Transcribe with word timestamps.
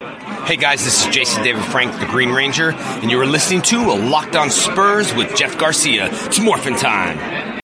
Hey 0.00 0.56
guys, 0.56 0.84
this 0.84 1.06
is 1.06 1.14
Jason 1.14 1.44
David 1.44 1.64
Frank, 1.64 1.98
the 2.00 2.06
Green 2.06 2.30
Ranger, 2.30 2.72
and 2.72 3.10
you 3.10 3.20
are 3.20 3.26
listening 3.26 3.62
to 3.62 3.76
a 3.76 3.96
Locked 3.96 4.34
On 4.34 4.50
Spurs 4.50 5.14
with 5.14 5.34
Jeff 5.36 5.56
Garcia. 5.56 6.08
It's 6.26 6.40
morphin' 6.40 6.74
time. 6.74 7.60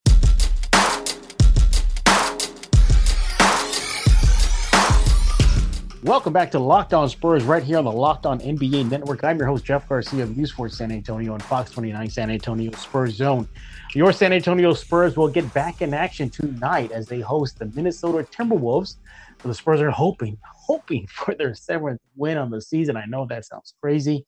Welcome 6.02 6.32
back 6.32 6.50
to 6.52 6.58
Locked 6.58 6.94
On 6.94 7.08
Spurs 7.08 7.44
right 7.44 7.62
here 7.62 7.78
on 7.78 7.84
the 7.84 7.92
Locked 7.92 8.26
On 8.26 8.38
NBA 8.38 8.88
Network. 8.88 9.24
I'm 9.24 9.36
your 9.36 9.46
host, 9.46 9.64
Jeff 9.64 9.88
Garcia 9.88 10.22
of 10.22 10.36
News 10.36 10.52
Sports 10.52 10.78
San 10.78 10.90
Antonio 10.92 11.34
and 11.34 11.42
Fox 11.42 11.70
29 11.72 12.08
San 12.10 12.30
Antonio 12.30 12.70
Spurs 12.72 13.14
Zone. 13.14 13.48
Your 13.94 14.12
San 14.12 14.32
Antonio 14.32 14.72
Spurs 14.72 15.16
will 15.16 15.28
get 15.28 15.52
back 15.52 15.82
in 15.82 15.92
action 15.92 16.30
tonight 16.30 16.92
as 16.92 17.08
they 17.08 17.20
host 17.20 17.58
the 17.58 17.66
Minnesota 17.66 18.26
Timberwolves. 18.30 18.96
The 19.42 19.54
Spurs 19.54 19.80
are 19.80 19.90
hoping, 19.90 20.38
hoping 20.70 21.06
for 21.10 21.34
their 21.34 21.54
seventh 21.54 22.00
win 22.16 22.38
on 22.38 22.50
the 22.50 22.60
season. 22.60 22.96
I 22.96 23.06
know 23.06 23.26
that 23.26 23.44
sounds 23.44 23.74
crazy, 23.82 24.24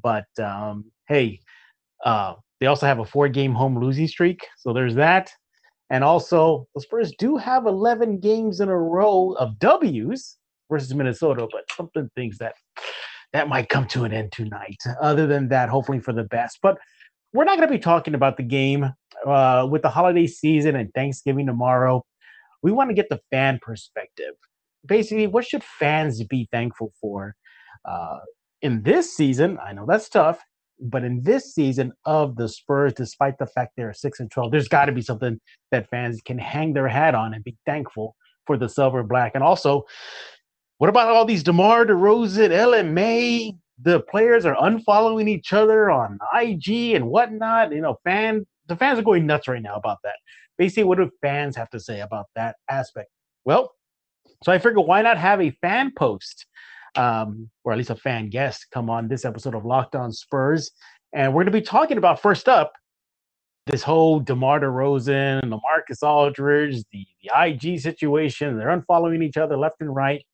but 0.00 0.26
um, 0.38 0.84
hey, 1.08 1.40
uh, 2.04 2.34
they 2.60 2.66
also 2.66 2.86
have 2.86 3.00
a 3.00 3.04
four 3.04 3.28
game 3.28 3.54
home 3.54 3.78
losing 3.78 4.06
streak. 4.06 4.46
So 4.58 4.72
there's 4.72 4.94
that. 4.94 5.32
And 5.92 6.04
also, 6.04 6.68
the 6.74 6.80
Spurs 6.80 7.12
do 7.18 7.36
have 7.36 7.66
11 7.66 8.20
games 8.20 8.60
in 8.60 8.68
a 8.68 8.78
row 8.78 9.32
of 9.40 9.58
W's 9.58 10.36
versus 10.70 10.94
Minnesota, 10.94 11.48
but 11.50 11.64
something 11.76 12.08
thinks 12.14 12.38
that 12.38 12.54
that 13.32 13.48
might 13.48 13.68
come 13.68 13.86
to 13.88 14.04
an 14.04 14.12
end 14.12 14.30
tonight. 14.30 14.78
Other 15.00 15.26
than 15.26 15.48
that, 15.48 15.68
hopefully 15.68 15.98
for 15.98 16.12
the 16.12 16.24
best. 16.24 16.58
But 16.62 16.78
we're 17.32 17.44
not 17.44 17.58
going 17.58 17.68
to 17.68 17.74
be 17.74 17.82
talking 17.82 18.14
about 18.14 18.36
the 18.36 18.44
game 18.44 18.92
uh, 19.26 19.66
with 19.68 19.82
the 19.82 19.88
holiday 19.88 20.28
season 20.28 20.76
and 20.76 20.92
Thanksgiving 20.94 21.46
tomorrow. 21.46 22.04
We 22.62 22.70
want 22.70 22.90
to 22.90 22.94
get 22.94 23.08
the 23.08 23.20
fan 23.30 23.58
perspective. 23.60 24.34
Basically, 24.86 25.26
what 25.26 25.44
should 25.44 25.64
fans 25.64 26.22
be 26.24 26.48
thankful 26.50 26.92
for 27.00 27.34
uh, 27.84 28.18
in 28.62 28.82
this 28.82 29.14
season? 29.14 29.58
I 29.64 29.72
know 29.72 29.84
that's 29.86 30.08
tough, 30.08 30.40
but 30.80 31.04
in 31.04 31.22
this 31.22 31.54
season 31.54 31.92
of 32.06 32.36
the 32.36 32.48
Spurs, 32.48 32.94
despite 32.94 33.38
the 33.38 33.46
fact 33.46 33.72
they're 33.76 33.92
six 33.92 34.20
and 34.20 34.30
twelve, 34.30 34.50
there's 34.50 34.68
got 34.68 34.86
to 34.86 34.92
be 34.92 35.02
something 35.02 35.38
that 35.70 35.90
fans 35.90 36.20
can 36.24 36.38
hang 36.38 36.72
their 36.72 36.88
hat 36.88 37.14
on 37.14 37.34
and 37.34 37.44
be 37.44 37.56
thankful 37.66 38.16
for 38.46 38.56
the 38.56 38.68
silver 38.68 39.00
and 39.00 39.08
black. 39.08 39.32
And 39.34 39.44
also, 39.44 39.84
what 40.78 40.88
about 40.88 41.08
all 41.08 41.24
these 41.24 41.42
DeMar 41.42 41.86
DeRozan, 41.86 42.50
LMA? 42.50 43.56
The 43.82 44.00
players 44.00 44.44
are 44.44 44.56
unfollowing 44.56 45.28
each 45.28 45.52
other 45.52 45.90
on 45.90 46.18
IG 46.34 46.94
and 46.94 47.06
whatnot. 47.06 47.72
You 47.72 47.80
know, 47.80 47.96
fan 48.04 48.46
the 48.66 48.76
fans 48.76 48.98
are 48.98 49.02
going 49.02 49.26
nuts 49.26 49.48
right 49.48 49.60
now 49.60 49.74
about 49.74 49.98
that. 50.04 50.16
Basically, 50.56 50.84
what 50.84 50.98
do 50.98 51.10
fans 51.20 51.56
have 51.56 51.70
to 51.70 51.80
say 51.80 52.00
about 52.00 52.26
that 52.34 52.56
aspect? 52.70 53.10
Well, 53.44 53.72
so 54.42 54.52
I 54.52 54.58
figured 54.58 54.86
why 54.86 55.02
not 55.02 55.18
have 55.18 55.40
a 55.40 55.50
fan 55.60 55.92
post, 55.96 56.46
um, 56.96 57.50
or 57.64 57.72
at 57.72 57.78
least 57.78 57.90
a 57.90 57.96
fan 57.96 58.30
guest, 58.30 58.66
come 58.72 58.88
on 58.88 59.08
this 59.08 59.24
episode 59.24 59.54
of 59.54 59.64
Locked 59.64 59.94
On 59.94 60.12
Spurs, 60.12 60.70
and 61.12 61.32
we're 61.32 61.44
going 61.44 61.52
to 61.52 61.58
be 61.58 61.64
talking 61.64 61.98
about 61.98 62.22
first 62.22 62.48
up 62.48 62.72
this 63.66 63.82
whole 63.82 64.20
DeMar 64.20 64.60
DeRozan, 64.60 65.42
LaMarcus 65.42 66.02
Aldridge, 66.02 66.82
the, 66.92 67.06
the 67.22 67.30
IG 67.36 67.80
situation. 67.80 68.58
They're 68.58 68.76
unfollowing 68.76 69.22
each 69.22 69.36
other 69.36 69.56
left 69.56 69.76
and 69.80 69.94
right. 69.94 70.24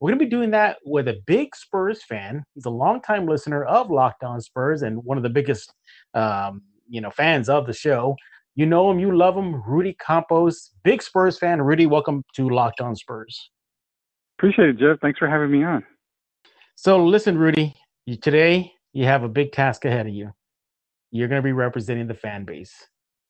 We're 0.00 0.10
going 0.10 0.18
to 0.18 0.24
be 0.24 0.30
doing 0.30 0.50
that 0.50 0.78
with 0.84 1.06
a 1.08 1.20
big 1.26 1.54
Spurs 1.54 2.02
fan. 2.02 2.44
He's 2.54 2.64
a 2.64 2.70
longtime 2.70 3.26
listener 3.26 3.64
of 3.64 3.90
Locked 3.90 4.24
On 4.24 4.40
Spurs 4.40 4.82
and 4.82 5.04
one 5.04 5.16
of 5.16 5.22
the 5.22 5.28
biggest, 5.28 5.72
um, 6.14 6.62
you 6.88 7.00
know, 7.00 7.10
fans 7.10 7.48
of 7.48 7.66
the 7.66 7.72
show. 7.72 8.16
You 8.54 8.66
know 8.66 8.90
him, 8.90 8.98
you 8.98 9.16
love 9.16 9.34
him, 9.34 9.62
Rudy 9.62 9.96
Campos, 10.06 10.72
big 10.84 11.02
Spurs 11.02 11.38
fan. 11.38 11.62
Rudy, 11.62 11.86
welcome 11.86 12.22
to 12.36 12.50
Locked 12.50 12.82
On 12.82 12.94
Spurs. 12.94 13.50
Appreciate 14.38 14.68
it, 14.68 14.78
Jeff. 14.78 15.00
Thanks 15.00 15.18
for 15.18 15.26
having 15.26 15.50
me 15.50 15.64
on. 15.64 15.82
So, 16.74 17.02
listen, 17.02 17.38
Rudy, 17.38 17.74
you, 18.04 18.16
today 18.16 18.70
you 18.92 19.06
have 19.06 19.22
a 19.22 19.28
big 19.28 19.52
task 19.52 19.86
ahead 19.86 20.06
of 20.06 20.12
you. 20.12 20.32
You're 21.12 21.28
going 21.28 21.40
to 21.40 21.46
be 21.46 21.52
representing 21.52 22.06
the 22.06 22.14
fan 22.14 22.44
base, 22.44 22.74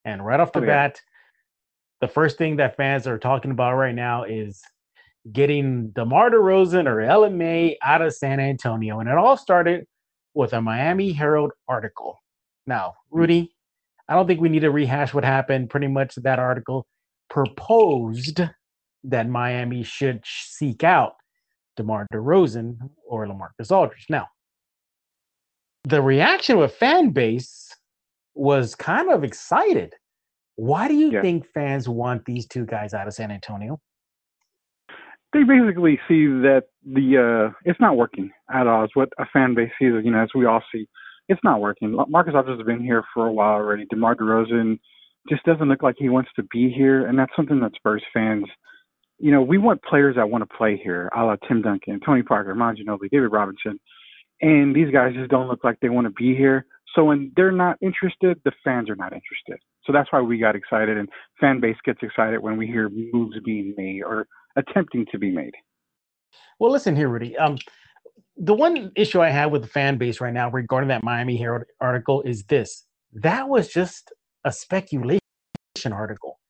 and 0.05 0.27
right 0.27 0.41
off 0.41 0.53
the 0.53 0.59
oh, 0.59 0.63
yeah. 0.63 0.89
bat, 0.89 1.01
the 2.01 2.09
first 2.09 2.37
thing 2.37 2.57
that 2.57 2.77
fans 2.77 3.07
are 3.07 3.19
talking 3.19 3.53
about 3.53 3.77
right 3.77 3.95
now 3.95 4.25
is 4.25 4.61
getting 5.31 5.91
DeMar 5.91 6.31
DeRozan 6.31 6.87
or 6.87 6.97
LMA 6.97 7.77
out 7.85 8.03
of 8.03 8.13
San 8.13 8.41
Antonio. 8.41 8.99
And 8.99 9.09
it 9.09 9.17
all 9.17 9.37
started 9.37 9.87
with 10.35 10.53
a 10.53 10.61
Miami 10.61 11.13
Herald 11.13 11.53
article. 11.69 12.19
Now, 12.67 12.95
Rudy, 13.13 13.53
I 14.09 14.15
don't 14.15 14.27
think 14.27 14.41
we 14.41 14.49
need 14.49 14.61
to 14.61 14.71
rehash 14.71 15.15
what 15.15 15.25
happened. 15.25 15.71
Pretty 15.71 15.89
much 15.89 16.15
that 16.17 16.39
article 16.39 16.87
proposed 17.31 18.41
that 19.05 19.29
Miami 19.29 19.83
should 19.83 20.23
seek 20.25 20.85
out 20.85 21.15
DeMar 21.77 22.07
DeRozan 22.13 22.77
or 23.07 23.27
LaMarcus 23.27 23.71
Aldridge. 23.71 24.07
Now, 24.09 24.29
the 25.85 26.03
reaction 26.03 26.59
of 26.59 26.73
fan 26.73 27.11
base 27.11 27.75
was 28.35 28.75
kind 28.75 29.11
of 29.11 29.25
excited. 29.25 29.95
Why 30.57 30.89
do 30.89 30.95
you 30.95 31.13
yeah. 31.13 31.23
think 31.23 31.47
fans 31.53 31.89
want 31.89 32.25
these 32.25 32.47
two 32.47 32.67
guys 32.67 32.95
out 32.95 33.09
of 33.09 33.15
San 33.15 33.31
Antonio? 33.31 33.81
they 35.33 35.43
basically 35.45 35.99
see 36.09 36.27
that 36.27 36.65
the 36.85 37.17
uh 37.17 37.53
it's 37.65 37.81
not 37.81 37.97
working 37.97 38.31
at 38.53 38.67
all. 38.67 38.85
It's 38.85 38.95
what 38.95 39.09
a 39.19 39.27
fan 39.33 39.55
base 39.55 39.71
sees, 39.79 39.93
you 40.05 40.11
know, 40.11 40.23
as 40.23 40.29
we 40.35 40.47
all 40.47 40.63
see. 40.73 40.87
It's 41.29 41.41
not 41.45 41.61
working. 41.61 41.97
Marcus 42.09 42.35
Aldridge 42.35 42.59
has 42.59 42.67
been 42.67 42.83
here 42.83 43.05
for 43.15 43.27
a 43.27 43.33
while 43.33 43.55
already. 43.55 43.87
DeMar 43.91 44.17
DeRozan 44.17 44.79
just 45.29 45.45
doesn't 45.45 45.69
look 45.69 45.83
like 45.83 45.97
he 45.99 46.09
wants 46.09 46.31
to 46.37 46.43
be 46.45 46.71
here, 46.71 47.07
and 47.07 47.19
that's 47.19 47.33
something 47.37 47.61
that 47.61 47.75
Spurs 47.77 48.03
fans, 48.13 48.45
you 49.19 49.31
know, 49.31 49.41
we 49.41 49.57
want 49.57 49.83
players 49.83 50.17
that 50.17 50.29
want 50.29 50.43
to 50.43 50.57
play 50.57 50.81
here, 50.83 51.09
a 51.17 51.25
la 51.25 51.37
Tim 51.47 51.63
Duncan, 51.63 52.01
Tony 52.05 52.23
Parker, 52.23 52.55
Manu 52.55 52.83
Ginobili, 52.85 53.11
David 53.11 53.33
Robinson, 53.33 53.79
and 54.41 54.75
these 54.75 54.91
guys 54.91 55.15
just 55.15 55.31
don't 55.31 55.49
look 55.49 55.63
like 55.63 55.79
they 55.81 55.89
want 55.89 56.07
to 56.07 56.13
be 56.13 56.35
here. 56.35 56.67
So 56.95 57.05
when 57.05 57.33
they're 57.37 57.53
not 57.53 57.79
interested, 57.81 58.41
the 58.45 58.53
fans 58.65 58.91
are 58.91 58.97
not 58.97 59.13
interested. 59.13 59.59
So 59.87 59.93
that's 59.93 60.13
why 60.13 60.21
we 60.21 60.39
got 60.39 60.57
excited, 60.57 60.99
and 60.99 61.09
fan 61.41 61.61
base 61.61 61.77
gets 61.85 62.01
excited 62.03 62.41
when 62.41 62.57
we 62.57 62.67
hear 62.67 62.91
moves 62.91 63.39
being 63.45 63.75
made 63.77 64.03
or 64.03 64.27
attempting 64.57 65.07
to 65.13 65.19
be 65.19 65.31
made. 65.31 65.55
Well, 66.59 66.73
listen 66.73 66.97
here, 66.97 67.09
Rudy. 67.09 67.37
Um, 67.37 67.59
the 68.43 68.55
one 68.55 68.91
issue 68.97 69.23
I 69.23 69.31
have 69.31 69.53
with 69.53 69.63
the 69.63 69.69
fan 69.69 69.99
base 69.99 70.21
right 70.21 70.35
now 70.35 70.51
regarding 70.51 70.89
that 70.89 71.05
Miami 71.05 71.37
Herald 71.37 71.63
article 71.81 72.23
is 72.23 72.43
this: 72.45 72.85
that 73.15 73.49
was 73.49 73.69
just 73.69 74.13
a 74.45 74.53
speculation 74.53 75.21
article. 75.91 76.41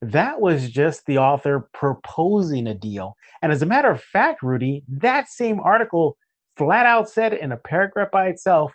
That 0.00 0.40
was 0.40 0.70
just 0.70 1.04
the 1.06 1.18
author 1.18 1.68
proposing 1.74 2.68
a 2.68 2.74
deal. 2.74 3.16
And 3.42 3.50
as 3.50 3.62
a 3.62 3.66
matter 3.66 3.90
of 3.90 4.00
fact, 4.00 4.42
Rudy, 4.42 4.84
that 4.88 5.28
same 5.28 5.60
article 5.60 6.16
flat 6.56 6.86
out 6.86 7.10
said 7.10 7.34
in 7.34 7.52
a 7.52 7.56
paragraph 7.56 8.10
by 8.12 8.28
itself 8.28 8.72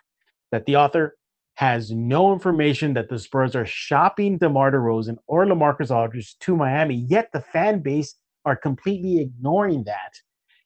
that 0.51 0.65
the 0.65 0.75
author 0.75 1.15
has 1.55 1.91
no 1.91 2.33
information 2.33 2.93
that 2.93 3.07
the 3.09 3.17
Spurs 3.17 3.55
are 3.55 3.65
shopping 3.65 4.37
DeMar 4.37 4.73
DeRozan 4.73 5.15
or 5.27 5.45
LaMarcus 5.45 5.89
Aldridge 5.89 6.37
to 6.39 6.57
Miami, 6.57 6.95
yet 6.95 7.29
the 7.31 7.39
fan 7.39 7.79
base 7.79 8.15
are 8.43 8.57
completely 8.57 9.21
ignoring 9.21 9.85
that. 9.85 10.13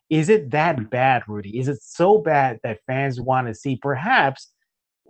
Is 0.10 0.30
it 0.30 0.52
that 0.52 0.90
bad, 0.90 1.24
Rudy? 1.28 1.60
Is 1.60 1.68
it 1.68 1.84
so 1.84 2.18
bad 2.18 2.60
that 2.64 2.80
fans 2.88 3.22
want 3.22 3.48
to 3.48 3.54
see 3.54 3.76
perhaps, 3.76 4.52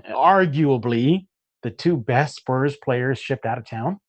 arguably, 0.09 1.27
the 1.63 1.69
two 1.69 1.95
best 1.95 2.35
Spurs 2.35 2.75
players 2.75 3.17
shipped 3.17 3.45
out 3.45 3.57
of 3.57 3.65
town? 3.65 3.99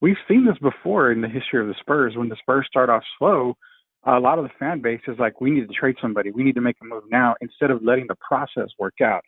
We've 0.00 0.16
seen 0.26 0.44
this 0.44 0.58
before 0.58 1.12
in 1.12 1.20
the 1.20 1.28
history 1.28 1.60
of 1.60 1.68
the 1.68 1.76
Spurs. 1.78 2.16
When 2.16 2.28
the 2.28 2.36
Spurs 2.36 2.66
start 2.66 2.90
off 2.90 3.04
slow, 3.18 3.56
a 4.04 4.18
lot 4.18 4.38
of 4.38 4.44
the 4.44 4.50
fan 4.58 4.80
base 4.80 5.00
is 5.06 5.16
like, 5.20 5.40
we 5.40 5.52
need 5.52 5.68
to 5.68 5.74
trade 5.74 5.94
somebody. 6.02 6.32
We 6.32 6.42
need 6.42 6.56
to 6.56 6.60
make 6.60 6.76
a 6.82 6.84
move 6.84 7.04
now 7.08 7.36
instead 7.40 7.70
of 7.70 7.84
letting 7.84 8.08
the 8.08 8.16
process 8.16 8.68
work 8.80 9.00
out. 9.00 9.22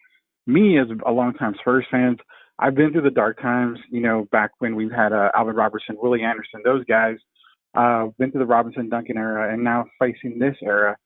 Me, 0.48 0.78
as 0.78 0.88
a 1.06 1.12
longtime 1.12 1.54
Spurs 1.60 1.86
fan, 1.92 2.16
I've 2.58 2.74
been 2.74 2.90
through 2.90 3.02
the 3.02 3.10
dark 3.10 3.40
times, 3.40 3.78
you 3.88 4.00
know, 4.00 4.26
back 4.32 4.50
when 4.58 4.74
we 4.74 4.88
had 4.88 5.12
uh, 5.12 5.30
Alvin 5.34 5.54
Robertson, 5.54 5.96
Willie 6.00 6.22
Anderson, 6.22 6.60
those 6.64 6.84
guys– 6.86 7.18
uh, 7.74 8.06
been 8.18 8.32
to 8.32 8.38
the 8.38 8.46
Robinson 8.46 8.88
Duncan 8.88 9.16
era, 9.16 9.52
and 9.52 9.64
now 9.64 9.84
facing 9.98 10.38
this 10.38 10.56
era. 10.62 10.96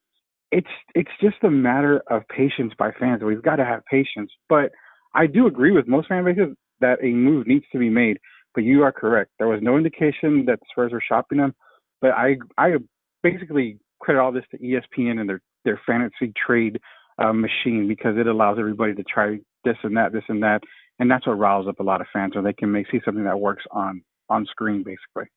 It's 0.51 0.69
it's 0.95 1.11
just 1.21 1.37
a 1.43 1.51
matter 1.51 2.03
of 2.11 2.23
patience 2.29 2.73
by 2.79 2.91
fans. 2.99 3.23
We've 3.23 3.43
got 3.43 3.57
to 3.57 3.65
have 3.65 3.85
patience. 3.91 4.31
But 4.49 4.73
I 5.15 5.27
do 5.27 5.47
agree 5.47 5.73
with 5.73 5.89
most 5.89 6.09
fan 6.09 6.25
bases 6.25 6.55
that 6.81 7.03
a 7.03 7.09
move 7.09 7.47
needs 7.47 7.65
to 7.73 7.79
be 7.79 7.91
made. 7.91 8.19
But 8.55 8.65
you 8.65 8.83
are 8.83 8.93
correct. 8.93 9.33
There 9.39 9.49
was 9.49 9.61
no 9.63 9.77
indication 9.77 10.45
that 10.47 10.59
the 10.61 10.67
Spurs 10.71 10.93
were 10.93 11.03
shopping 11.07 11.39
them. 11.39 11.55
But 12.01 12.13
I 12.13 12.37
I 12.57 12.75
basically 13.23 13.79
credit 14.01 14.21
all 14.21 14.33
this 14.33 14.45
to 14.51 14.59
ESPN 14.59 15.21
and 15.21 15.29
their 15.29 15.41
their 15.65 15.81
fantasy 15.87 16.33
trade 16.47 16.81
uh, 17.19 17.33
machine 17.33 17.89
because 17.89 18.17
it 18.17 18.27
allows 18.27 18.59
everybody 18.59 18.95
to 18.95 19.03
try 19.03 19.39
this 19.65 19.77
and 19.83 19.97
that, 19.97 20.13
this 20.13 20.23
and 20.29 20.43
that, 20.43 20.63
and 20.99 21.11
that's 21.11 21.27
what 21.27 21.39
riles 21.39 21.67
up 21.69 21.81
a 21.81 21.83
lot 21.83 22.01
of 22.01 22.07
fans 22.13 22.35
when 22.35 22.45
they 22.45 22.53
can 22.53 22.71
make 22.71 22.87
see 22.91 23.01
something 23.05 23.25
that 23.25 23.39
works 23.39 23.65
on 23.71 24.03
on 24.29 24.47
screen 24.47 24.83
basically. 24.83 25.31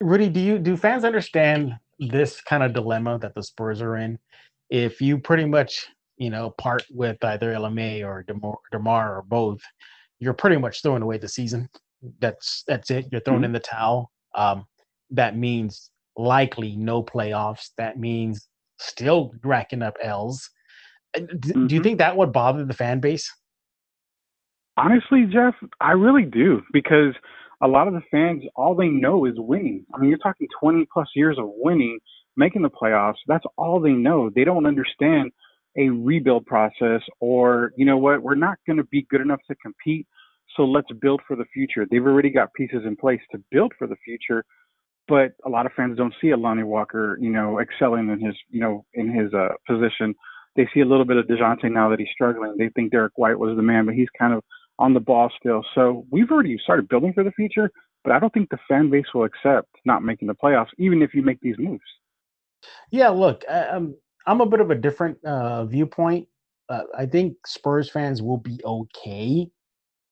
Rudy, 0.00 0.28
do 0.28 0.40
you 0.40 0.58
do 0.58 0.76
fans 0.76 1.04
understand 1.04 1.74
this 1.98 2.40
kind 2.40 2.62
of 2.62 2.72
dilemma 2.72 3.18
that 3.18 3.34
the 3.34 3.42
Spurs 3.42 3.82
are 3.82 3.96
in? 3.96 4.18
If 4.70 5.00
you 5.00 5.18
pretty 5.18 5.44
much, 5.44 5.86
you 6.16 6.30
know, 6.30 6.50
part 6.50 6.84
with 6.90 7.22
either 7.24 7.52
LMA 7.52 8.04
or 8.04 8.22
DeMar, 8.22 8.56
DeMar 8.70 9.16
or 9.18 9.22
both, 9.22 9.60
you're 10.20 10.34
pretty 10.34 10.56
much 10.56 10.82
throwing 10.82 11.02
away 11.02 11.18
the 11.18 11.28
season. 11.28 11.68
That's 12.20 12.64
that's 12.66 12.90
it. 12.90 13.06
You're 13.10 13.20
throwing 13.20 13.38
mm-hmm. 13.38 13.46
in 13.46 13.52
the 13.52 13.60
towel. 13.60 14.10
Um, 14.34 14.66
that 15.10 15.36
means 15.36 15.90
likely 16.16 16.76
no 16.76 17.02
playoffs. 17.02 17.70
That 17.76 17.98
means 17.98 18.48
still 18.78 19.32
racking 19.42 19.82
up 19.82 19.96
L's. 20.02 20.48
D- 21.14 21.22
mm-hmm. 21.22 21.66
Do 21.66 21.74
you 21.74 21.82
think 21.82 21.98
that 21.98 22.16
would 22.16 22.32
bother 22.32 22.64
the 22.64 22.74
fan 22.74 23.00
base? 23.00 23.28
Honestly, 24.76 25.26
Jeff, 25.26 25.54
I 25.80 25.92
really 25.92 26.24
do 26.24 26.62
because 26.72 27.14
a 27.60 27.68
lot 27.68 27.88
of 27.88 27.94
the 27.94 28.02
fans, 28.10 28.42
all 28.54 28.74
they 28.74 28.88
know 28.88 29.24
is 29.24 29.34
winning. 29.36 29.84
I 29.92 29.98
mean, 29.98 30.10
you're 30.10 30.18
talking 30.18 30.46
20 30.60 30.86
plus 30.92 31.08
years 31.14 31.38
of 31.38 31.46
winning, 31.48 31.98
making 32.36 32.62
the 32.62 32.70
playoffs. 32.70 33.16
That's 33.26 33.44
all 33.56 33.80
they 33.80 33.92
know. 33.92 34.30
They 34.34 34.44
don't 34.44 34.66
understand 34.66 35.32
a 35.76 35.88
rebuild 35.88 36.46
process 36.46 37.02
or, 37.20 37.72
you 37.76 37.84
know 37.84 37.98
what, 37.98 38.22
we're 38.22 38.34
not 38.34 38.58
going 38.66 38.78
to 38.78 38.84
be 38.84 39.06
good 39.10 39.20
enough 39.20 39.40
to 39.48 39.54
compete. 39.56 40.06
So 40.56 40.64
let's 40.64 40.88
build 41.00 41.20
for 41.26 41.36
the 41.36 41.44
future. 41.52 41.86
They've 41.88 42.04
already 42.04 42.30
got 42.30 42.52
pieces 42.54 42.82
in 42.84 42.96
place 42.96 43.20
to 43.32 43.42
build 43.50 43.72
for 43.78 43.86
the 43.86 43.96
future. 44.04 44.44
But 45.06 45.32
a 45.46 45.48
lot 45.48 45.66
of 45.66 45.72
fans 45.72 45.96
don't 45.96 46.14
see 46.20 46.30
a 46.30 46.36
Lonnie 46.36 46.64
Walker, 46.64 47.16
you 47.20 47.30
know, 47.30 47.60
excelling 47.60 48.08
in 48.10 48.20
his, 48.20 48.34
you 48.50 48.60
know, 48.60 48.84
in 48.92 49.12
his 49.12 49.32
uh, 49.32 49.48
position. 49.66 50.14
They 50.54 50.68
see 50.74 50.80
a 50.80 50.84
little 50.84 51.04
bit 51.04 51.16
of 51.16 51.26
Dejounte 51.26 51.70
now 51.70 51.88
that 51.88 51.98
he's 51.98 52.08
struggling. 52.12 52.56
They 52.58 52.68
think 52.70 52.90
Derrick 52.90 53.12
White 53.16 53.38
was 53.38 53.56
the 53.56 53.62
man, 53.62 53.86
but 53.86 53.94
he's 53.94 54.08
kind 54.18 54.34
of 54.34 54.42
on 54.78 54.94
the 54.94 55.00
ball 55.00 55.30
still. 55.38 55.64
So 55.74 56.06
we've 56.10 56.30
already 56.30 56.58
started 56.62 56.88
building 56.88 57.12
for 57.12 57.24
the 57.24 57.32
future, 57.32 57.70
but 58.04 58.12
I 58.12 58.18
don't 58.18 58.32
think 58.32 58.50
the 58.50 58.58
fan 58.68 58.90
base 58.90 59.06
will 59.14 59.24
accept 59.24 59.68
not 59.84 60.02
making 60.02 60.28
the 60.28 60.34
playoffs, 60.34 60.70
even 60.78 61.02
if 61.02 61.14
you 61.14 61.22
make 61.22 61.40
these 61.40 61.56
moves. 61.58 61.82
Yeah, 62.90 63.08
look, 63.08 63.44
I'm 63.48 63.94
I'm 64.26 64.40
a 64.40 64.46
bit 64.46 64.60
of 64.60 64.70
a 64.70 64.74
different 64.74 65.22
uh, 65.24 65.64
viewpoint. 65.64 66.28
Uh, 66.68 66.82
I 66.96 67.06
think 67.06 67.34
Spurs 67.46 67.90
fans 67.90 68.20
will 68.20 68.36
be 68.36 68.58
okay 68.64 69.48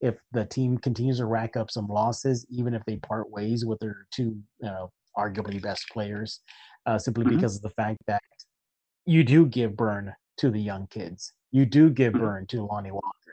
if 0.01 0.17
the 0.33 0.45
team 0.45 0.79
continues 0.79 1.19
to 1.19 1.27
rack 1.27 1.57
up 1.57 1.71
some 1.71 1.87
losses, 1.87 2.47
even 2.49 2.75
if 2.75 2.83
they 2.87 2.97
part 2.97 3.31
ways 3.31 3.65
with 3.65 3.79
their 3.81 4.07
two, 4.11 4.37
you 4.61 4.69
know, 4.69 4.91
arguably 5.17 5.61
best 5.61 5.89
players, 5.91 6.41
uh, 6.87 6.99
simply 6.99 7.25
mm-hmm. 7.25 7.37
because 7.37 7.57
of 7.57 7.63
the 7.63 7.71
fact 7.71 7.99
that 8.07 8.23
you 9.07 9.25
do 9.25 9.47
give 9.47 9.77
burn 9.77 10.15
to 10.39 10.51
the 10.51 10.61
young 10.61 10.87
kids. 10.89 11.33
You 11.51 11.67
do 11.67 11.91
give 11.91 12.13
mm-hmm. 12.13 12.23
burn 12.23 12.47
to 12.49 12.65
Lonnie 12.65 12.93
Walker 12.93 13.26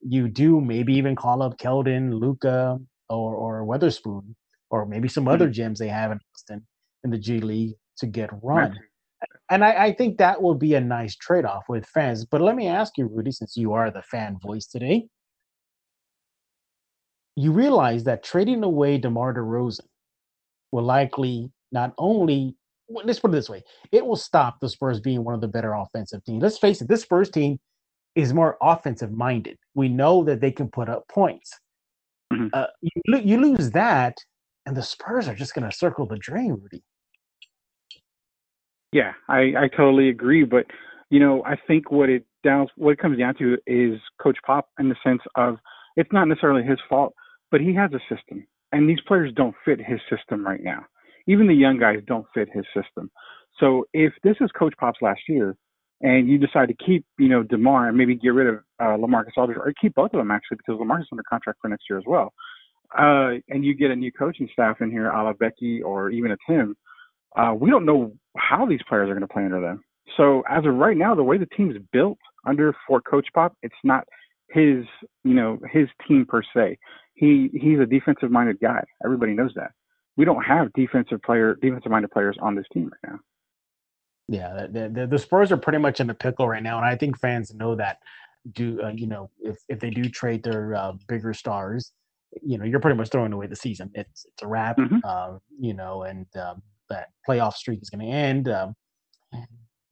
you 0.00 0.28
do 0.28 0.60
maybe 0.60 0.94
even 0.94 1.16
call 1.16 1.42
up 1.42 1.58
Keldon, 1.58 2.12
Luka, 2.18 2.78
or 3.08 3.34
or 3.34 3.66
Weatherspoon, 3.66 4.34
or 4.70 4.86
maybe 4.86 5.08
some 5.08 5.28
other 5.28 5.46
mm-hmm. 5.46 5.52
gems 5.52 5.78
they 5.78 5.88
have 5.88 6.12
in 6.12 6.18
Austin 6.34 6.66
in 7.04 7.10
the 7.10 7.18
G 7.18 7.40
League 7.40 7.74
to 7.98 8.06
get 8.06 8.30
run. 8.42 8.70
Right. 8.72 8.80
And 9.50 9.64
I, 9.64 9.86
I 9.86 9.92
think 9.92 10.18
that 10.18 10.40
will 10.40 10.54
be 10.54 10.74
a 10.74 10.80
nice 10.80 11.16
trade 11.16 11.44
off 11.44 11.64
with 11.68 11.86
fans. 11.86 12.24
But 12.24 12.40
let 12.40 12.54
me 12.54 12.68
ask 12.68 12.96
you, 12.96 13.08
Rudy, 13.08 13.32
since 13.32 13.56
you 13.56 13.72
are 13.72 13.90
the 13.90 14.02
fan 14.02 14.38
voice 14.40 14.66
today, 14.66 15.08
you 17.34 17.50
realize 17.50 18.04
that 18.04 18.22
trading 18.22 18.62
away 18.62 18.98
DeMar 18.98 19.34
DeRozan 19.34 19.86
will 20.70 20.84
likely 20.84 21.50
not 21.72 21.94
only 21.98 22.54
let's 22.88 23.20
put 23.20 23.30
it 23.30 23.32
this 23.32 23.50
way, 23.50 23.62
it 23.92 24.04
will 24.04 24.16
stop 24.16 24.60
the 24.60 24.68
Spurs 24.68 25.00
being 25.00 25.24
one 25.24 25.34
of 25.34 25.40
the 25.40 25.48
better 25.48 25.74
offensive 25.74 26.24
teams. 26.24 26.42
Let's 26.42 26.58
face 26.58 26.80
it, 26.80 26.88
this 26.88 27.02
Spurs 27.02 27.30
team 27.30 27.58
is 28.14 28.32
more 28.32 28.56
offensive 28.60 29.12
minded. 29.12 29.56
We 29.74 29.88
know 29.88 30.24
that 30.24 30.40
they 30.40 30.50
can 30.50 30.68
put 30.68 30.88
up 30.88 31.06
points. 31.08 31.58
Mm-hmm. 32.32 32.48
Uh, 32.52 32.66
you, 32.82 33.18
you 33.18 33.40
lose 33.40 33.70
that, 33.70 34.16
and 34.66 34.76
the 34.76 34.82
Spurs 34.82 35.28
are 35.28 35.34
just 35.34 35.54
going 35.54 35.68
to 35.68 35.76
circle 35.76 36.06
the 36.06 36.18
drain, 36.18 36.58
Rudy. 36.60 36.82
Yeah, 38.92 39.12
I, 39.28 39.54
I 39.56 39.68
totally 39.74 40.08
agree. 40.08 40.44
But 40.44 40.66
you 41.10 41.20
know, 41.20 41.42
I 41.44 41.56
think 41.66 41.90
what 41.90 42.08
it 42.08 42.24
down 42.44 42.68
what 42.76 42.92
it 42.92 42.98
comes 42.98 43.18
down 43.18 43.34
to 43.36 43.58
is 43.66 43.98
Coach 44.20 44.38
Pop 44.46 44.68
in 44.78 44.88
the 44.88 44.96
sense 45.04 45.22
of 45.36 45.56
it's 45.96 46.12
not 46.12 46.28
necessarily 46.28 46.62
his 46.62 46.78
fault, 46.88 47.14
but 47.50 47.60
he 47.60 47.74
has 47.74 47.90
a 47.92 48.14
system, 48.14 48.46
and 48.72 48.88
these 48.88 49.00
players 49.06 49.32
don't 49.34 49.54
fit 49.64 49.80
his 49.80 50.00
system 50.10 50.44
right 50.44 50.62
now. 50.62 50.84
Even 51.26 51.46
the 51.46 51.54
young 51.54 51.78
guys 51.78 52.00
don't 52.06 52.26
fit 52.34 52.48
his 52.52 52.64
system. 52.74 53.10
So 53.58 53.86
if 53.92 54.12
this 54.22 54.36
is 54.40 54.50
Coach 54.52 54.74
Pop's 54.78 55.02
last 55.02 55.20
year, 55.28 55.56
and 56.00 56.28
you 56.28 56.38
decide 56.38 56.68
to 56.68 56.74
keep, 56.74 57.04
you 57.18 57.28
know, 57.28 57.42
DeMar 57.42 57.88
and 57.88 57.96
maybe 57.96 58.14
get 58.14 58.28
rid 58.28 58.46
of 58.46 58.56
uh, 58.80 58.96
LaMarcus 58.96 59.36
Aldridge 59.36 59.58
or 59.58 59.72
keep 59.80 59.94
both 59.94 60.12
of 60.12 60.18
them 60.18 60.30
actually 60.30 60.58
because 60.58 60.80
LaMarcus 60.80 61.02
is 61.02 61.08
under 61.10 61.24
contract 61.28 61.58
for 61.60 61.68
next 61.68 61.84
year 61.90 61.98
as 61.98 62.04
well. 62.06 62.32
Uh, 62.96 63.34
and 63.48 63.64
you 63.64 63.74
get 63.74 63.90
a 63.90 63.96
new 63.96 64.12
coaching 64.12 64.48
staff 64.52 64.80
in 64.80 64.90
here, 64.90 65.10
a 65.10 65.24
la 65.24 65.32
Becky 65.32 65.82
or 65.82 66.10
even 66.10 66.32
a 66.32 66.36
Tim. 66.48 66.76
Uh, 67.36 67.52
we 67.54 67.70
don't 67.70 67.84
know 67.84 68.12
how 68.36 68.64
these 68.64 68.80
players 68.88 69.10
are 69.10 69.14
going 69.14 69.26
to 69.26 69.32
play 69.32 69.44
under 69.44 69.60
them. 69.60 69.82
So 70.16 70.42
as 70.48 70.64
of 70.64 70.74
right 70.74 70.96
now, 70.96 71.14
the 71.14 71.22
way 71.22 71.36
the 71.36 71.46
team's 71.56 71.76
built 71.92 72.18
under 72.46 72.74
for 72.86 73.00
Coach 73.00 73.28
Pop, 73.34 73.54
it's 73.62 73.74
not 73.84 74.04
his, 74.50 74.84
you 75.24 75.34
know, 75.34 75.58
his 75.70 75.88
team 76.06 76.24
per 76.26 76.42
se. 76.54 76.78
He 77.14 77.50
he's 77.52 77.78
a 77.80 77.86
defensive 77.86 78.30
minded 78.30 78.58
guy. 78.60 78.82
Everybody 79.04 79.34
knows 79.34 79.52
that. 79.56 79.72
We 80.16 80.24
don't 80.24 80.42
have 80.42 80.72
defensive 80.72 81.20
player 81.22 81.56
defensive 81.60 81.90
minded 81.90 82.10
players 82.10 82.36
on 82.40 82.54
this 82.54 82.64
team 82.72 82.90
right 82.90 83.12
now. 83.12 83.18
Yeah, 84.28 84.66
the, 84.70 84.90
the, 84.90 85.06
the 85.06 85.18
Spurs 85.18 85.50
are 85.50 85.56
pretty 85.56 85.78
much 85.78 86.00
in 86.00 86.10
a 86.10 86.14
pickle 86.14 86.46
right 86.48 86.62
now, 86.62 86.76
and 86.76 86.86
I 86.86 86.96
think 86.96 87.18
fans 87.18 87.54
know 87.54 87.74
that. 87.76 87.98
Do 88.52 88.80
uh, 88.82 88.92
you 88.94 89.06
know 89.06 89.30
if 89.40 89.58
if 89.68 89.80
they 89.80 89.90
do 89.90 90.08
trade 90.08 90.42
their 90.42 90.74
uh, 90.74 90.92
bigger 91.06 91.34
stars, 91.34 91.92
you 92.42 92.56
know 92.56 92.64
you're 92.64 92.80
pretty 92.80 92.96
much 92.96 93.10
throwing 93.10 93.32
away 93.32 93.46
the 93.46 93.56
season. 93.56 93.90
It's 93.94 94.26
it's 94.26 94.42
a 94.42 94.46
wrap, 94.46 94.78
mm-hmm. 94.78 94.98
uh, 95.04 95.38
you 95.58 95.74
know, 95.74 96.02
and 96.02 96.26
um, 96.36 96.62
that 96.88 97.08
playoff 97.28 97.54
streak 97.54 97.80
is 97.82 97.90
going 97.90 98.06
to 98.06 98.12
end, 98.12 98.48
um, 98.48 98.74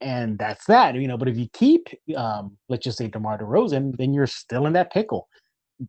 and 0.01 0.37
that's 0.37 0.65
that, 0.65 0.95
you 0.95 1.07
know. 1.07 1.17
But 1.17 1.27
if 1.27 1.37
you 1.37 1.47
keep, 1.53 1.87
um, 2.15 2.57
let's 2.69 2.83
just 2.83 2.97
say 2.97 3.07
DeMar 3.07 3.39
DeRozan, 3.39 3.97
then 3.97 4.13
you're 4.13 4.27
still 4.27 4.65
in 4.65 4.73
that 4.73 4.91
pickle. 4.91 5.27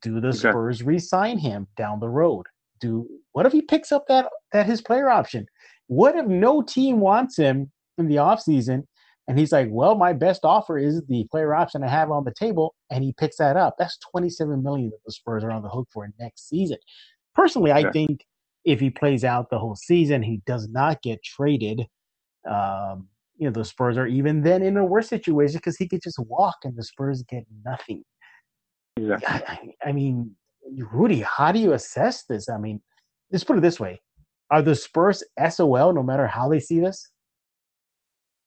Do 0.03 0.21
the 0.21 0.29
okay. 0.29 0.37
Spurs 0.39 0.83
re-sign 0.83 1.39
him 1.39 1.67
down 1.77 2.01
the 2.01 2.09
road? 2.09 2.47
Do 2.81 3.07
what 3.33 3.47
if 3.47 3.53
he 3.53 3.63
picks 3.63 3.93
up 3.93 4.07
that 4.09 4.27
that 4.53 4.67
his 4.67 4.81
player 4.83 5.09
option? 5.11 5.47
What 5.87 6.17
if 6.17 6.27
no 6.27 6.61
team 6.61 7.01
wants 7.01 7.37
him 7.37 7.71
in 7.99 8.09
the 8.09 8.17
offseason. 8.17 8.85
And 9.27 9.39
he's 9.39 9.53
like, 9.53 9.69
well, 9.71 9.95
my 9.95 10.15
best 10.15 10.45
offer 10.45 10.79
is 10.79 11.03
the 11.07 11.27
player 11.31 11.55
option 11.55 11.85
I 11.85 11.89
have 11.89 12.11
on 12.11 12.25
the 12.25 12.33
table. 12.33 12.75
And 12.91 13.05
he 13.05 13.13
picks 13.13 13.37
that 13.37 13.57
up. 13.57 13.75
That's 13.79 13.99
27 14.11 14.63
million 14.63 14.91
that 14.91 15.01
the 15.05 15.13
Spurs 15.13 15.45
are 15.45 15.51
on 15.51 15.63
the 15.63 15.69
hook 15.69 15.89
for 15.93 16.09
next 16.19 16.49
season. 16.49 16.79
Personally, 17.35 17.71
I 17.71 17.91
think 17.91 18.25
if 18.65 18.81
he 18.81 18.91
plays 18.91 19.25
out 19.25 19.51
the 19.51 19.59
whole 19.59 19.77
season, 19.77 20.23
he 20.23 20.41
does 20.47 20.69
not 20.69 21.03
get 21.03 21.23
traded. 21.23 21.87
Um, 22.49 23.09
you 23.37 23.47
know, 23.47 23.53
the 23.53 23.65
Spurs 23.65 23.99
are 23.99 24.07
even 24.07 24.43
then 24.43 24.63
in 24.63 24.77
a 24.77 24.85
worse 24.85 25.09
situation 25.09 25.59
because 25.59 25.77
he 25.77 25.87
could 25.87 26.03
just 26.03 26.19
walk 26.19 26.57
and 26.65 26.77
the 26.77 26.83
Spurs 26.83 27.23
get 27.29 27.45
nothing. 27.65 28.03
Exactly. 28.97 29.75
I, 29.85 29.89
I 29.91 29.93
mean, 29.93 30.35
Rudy, 30.91 31.21
how 31.21 31.53
do 31.53 31.59
you 31.59 31.73
assess 31.75 32.25
this? 32.25 32.49
I 32.49 32.59
mean, 32.59 32.81
let's 33.31 33.45
put 33.45 33.59
it 33.59 33.63
this 33.63 33.79
way. 33.79 34.01
Are 34.51 34.63
the 34.63 34.75
Spurs 34.75 35.23
SOL 35.51 35.93
no 35.93 36.03
matter 36.03 36.27
how 36.27 36.49
they 36.49 36.61
see 36.61 36.81
this? 36.81 37.11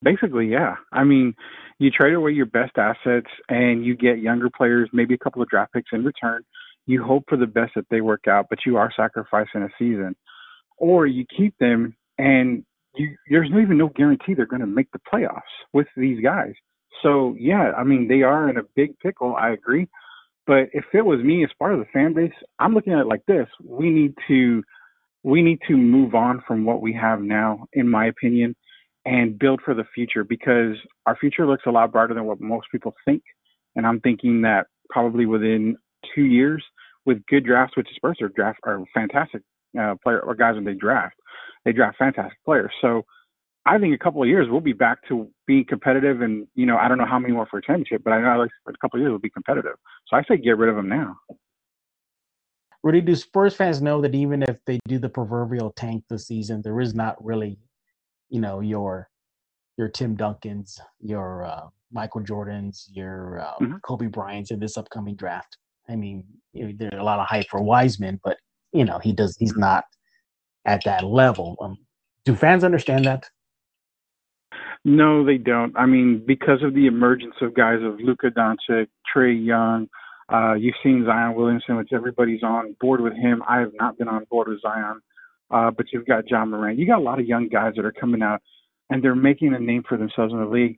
Basically, 0.03 0.47
yeah. 0.47 0.75
I 0.91 1.03
mean, 1.03 1.35
you 1.79 1.91
trade 1.91 2.13
away 2.13 2.31
your 2.31 2.47
best 2.47 2.77
assets 2.77 3.29
and 3.49 3.85
you 3.85 3.95
get 3.95 4.19
younger 4.19 4.49
players, 4.49 4.89
maybe 4.93 5.13
a 5.13 5.17
couple 5.17 5.41
of 5.41 5.49
draft 5.49 5.73
picks 5.73 5.89
in 5.93 6.03
return. 6.03 6.43
You 6.87 7.03
hope 7.03 7.25
for 7.29 7.37
the 7.37 7.47
best 7.47 7.73
that 7.75 7.85
they 7.89 8.01
work 8.01 8.27
out, 8.27 8.47
but 8.49 8.59
you 8.65 8.77
are 8.77 8.91
sacrificing 8.95 9.61
a 9.61 9.69
season. 9.77 10.15
Or 10.77 11.05
you 11.05 11.25
keep 11.37 11.55
them 11.59 11.95
and 12.17 12.63
you, 12.95 13.15
there's 13.29 13.49
even 13.49 13.77
no 13.77 13.89
guarantee 13.89 14.33
they're 14.33 14.45
going 14.45 14.61
to 14.61 14.67
make 14.67 14.91
the 14.91 14.99
playoffs 15.11 15.41
with 15.73 15.87
these 15.95 16.21
guys. 16.23 16.53
So 17.01 17.35
yeah, 17.39 17.71
I 17.77 17.83
mean 17.83 18.07
they 18.07 18.21
are 18.23 18.49
in 18.49 18.57
a 18.57 18.63
big 18.75 18.97
pickle. 18.99 19.35
I 19.35 19.51
agree, 19.51 19.87
but 20.45 20.69
if 20.73 20.85
it 20.93 21.05
was 21.05 21.19
me 21.21 21.43
as 21.43 21.49
part 21.57 21.73
of 21.73 21.79
the 21.79 21.85
fan 21.93 22.13
base, 22.13 22.33
I'm 22.59 22.73
looking 22.73 22.93
at 22.93 22.99
it 22.99 23.07
like 23.07 23.25
this: 23.27 23.47
we 23.63 23.89
need 23.89 24.13
to 24.27 24.63
we 25.23 25.41
need 25.41 25.59
to 25.67 25.77
move 25.77 26.15
on 26.15 26.43
from 26.47 26.65
what 26.65 26.81
we 26.81 26.93
have 26.93 27.21
now, 27.21 27.65
in 27.73 27.87
my 27.87 28.07
opinion, 28.07 28.55
and 29.05 29.37
build 29.37 29.61
for 29.63 29.73
the 29.73 29.85
future 29.95 30.23
because 30.23 30.75
our 31.05 31.15
future 31.15 31.47
looks 31.47 31.63
a 31.65 31.71
lot 31.71 31.91
brighter 31.91 32.13
than 32.13 32.25
what 32.25 32.39
most 32.39 32.67
people 32.71 32.93
think. 33.05 33.23
And 33.75 33.85
I'm 33.85 33.99
thinking 33.99 34.41
that 34.41 34.67
probably 34.89 35.25
within 35.25 35.77
two 36.13 36.23
years, 36.23 36.63
with 37.05 37.25
good 37.27 37.45
drafts, 37.45 37.75
which 37.75 37.87
Spurs 37.95 38.19
are 38.21 38.29
draft 38.29 38.59
are 38.63 38.83
fantastic 38.93 39.41
uh, 39.79 39.95
player 40.03 40.19
or 40.19 40.35
guys 40.35 40.55
when 40.55 40.65
they 40.65 40.73
draft, 40.73 41.15
they 41.65 41.71
draft 41.71 41.97
fantastic 41.97 42.37
players. 42.45 42.71
So 42.81 43.03
I 43.65 43.77
think 43.77 43.93
a 43.93 44.03
couple 44.03 44.21
of 44.21 44.27
years 44.27 44.47
we'll 44.49 44.59
be 44.59 44.73
back 44.73 44.99
to 45.07 45.29
being 45.47 45.65
competitive. 45.65 46.21
And 46.21 46.47
you 46.55 46.65
know, 46.65 46.77
I 46.77 46.87
don't 46.87 46.97
know 46.97 47.05
how 47.05 47.19
many 47.19 47.33
more 47.33 47.47
for 47.49 47.59
a 47.59 47.61
championship, 47.61 48.03
but 48.03 48.13
I 48.13 48.21
know 48.21 48.39
like 48.39 48.51
a 48.67 48.73
couple 48.81 48.99
of 48.99 49.01
years 49.01 49.09
we'll 49.11 49.19
be 49.19 49.29
competitive. 49.29 49.75
So 50.07 50.17
I 50.17 50.23
say 50.23 50.37
get 50.37 50.57
rid 50.57 50.69
of 50.69 50.75
them 50.75 50.89
now. 50.89 51.17
Rudy, 52.83 53.01
do 53.01 53.15
Spurs 53.15 53.55
fans 53.55 53.81
know 53.81 54.01
that 54.01 54.15
even 54.15 54.41
if 54.41 54.57
they 54.65 54.79
do 54.87 54.97
the 54.97 55.09
proverbial 55.09 55.71
tank 55.71 56.03
this 56.09 56.27
season, 56.27 56.63
there 56.63 56.81
is 56.81 56.95
not 56.95 57.23
really 57.23 57.59
you 58.31 58.41
know 58.41 58.61
your 58.61 59.07
your 59.77 59.89
Tim 59.89 60.17
Duncans, 60.17 60.79
your 60.99 61.45
uh, 61.45 61.67
Michael 61.91 62.21
Jordans, 62.21 62.85
your 62.91 63.41
uh, 63.41 63.53
mm-hmm. 63.61 63.77
Kobe 63.83 64.07
Bryant's 64.07 64.51
in 64.51 64.59
this 64.59 64.77
upcoming 64.77 65.15
draft. 65.15 65.57
I 65.89 65.95
mean, 65.95 66.23
you 66.53 66.65
know, 66.65 66.73
there's 66.77 66.99
a 66.99 67.03
lot 67.03 67.19
of 67.19 67.27
hype 67.27 67.47
for 67.49 67.61
Wiseman, 67.61 68.19
but 68.23 68.37
you 68.73 68.85
know 68.85 68.97
he 68.99 69.13
does 69.13 69.35
he's 69.37 69.55
not 69.55 69.83
at 70.65 70.83
that 70.85 71.03
level. 71.03 71.57
Um, 71.61 71.77
do 72.25 72.35
fans 72.35 72.63
understand 72.63 73.05
that? 73.05 73.29
No, 74.83 75.23
they 75.23 75.37
don't. 75.37 75.77
I 75.77 75.85
mean, 75.85 76.23
because 76.25 76.63
of 76.63 76.73
the 76.73 76.87
emergence 76.87 77.35
of 77.41 77.53
guys 77.53 77.79
of 77.83 77.99
Luka 77.99 78.31
Doncic, 78.31 78.87
Trae 79.13 79.45
Young, 79.45 79.87
uh, 80.33 80.53
you've 80.53 80.75
seen 80.81 81.05
Zion 81.05 81.35
Williamson, 81.35 81.75
which 81.75 81.93
everybody's 81.93 82.41
on 82.41 82.75
board 82.79 83.01
with 83.01 83.13
him. 83.13 83.43
I 83.47 83.59
have 83.59 83.71
not 83.79 83.97
been 83.97 84.07
on 84.07 84.25
board 84.31 84.47
with 84.47 84.61
Zion. 84.61 85.01
Uh, 85.51 85.71
but 85.71 85.87
you've 85.91 86.05
got 86.05 86.29
Ja 86.29 86.45
Morant. 86.45 86.79
You 86.79 86.87
got 86.87 86.99
a 86.99 87.03
lot 87.03 87.19
of 87.19 87.25
young 87.25 87.47
guys 87.49 87.73
that 87.75 87.85
are 87.85 87.91
coming 87.91 88.21
out. 88.21 88.41
and 88.89 89.03
they're 89.03 89.15
making 89.15 89.53
a 89.53 89.59
name 89.59 89.83
for 89.87 89.97
themselves 89.97 90.33
in 90.33 90.39
the 90.39 90.45
league. 90.45 90.77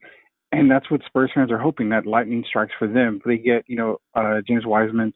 And 0.52 0.70
that's 0.70 0.90
what 0.92 1.02
Spurs 1.08 1.32
fans 1.34 1.52
are 1.52 1.58
hoping 1.58 1.90
that 1.90 2.06
lightning 2.06 2.44
strikes 2.48 2.74
for 2.78 2.88
them. 2.88 3.20
They 3.26 3.38
get, 3.38 3.64
you 3.68 3.76
know, 3.76 3.98
uh, 4.16 4.42
James 4.48 4.66
Wiseman. 4.66 5.14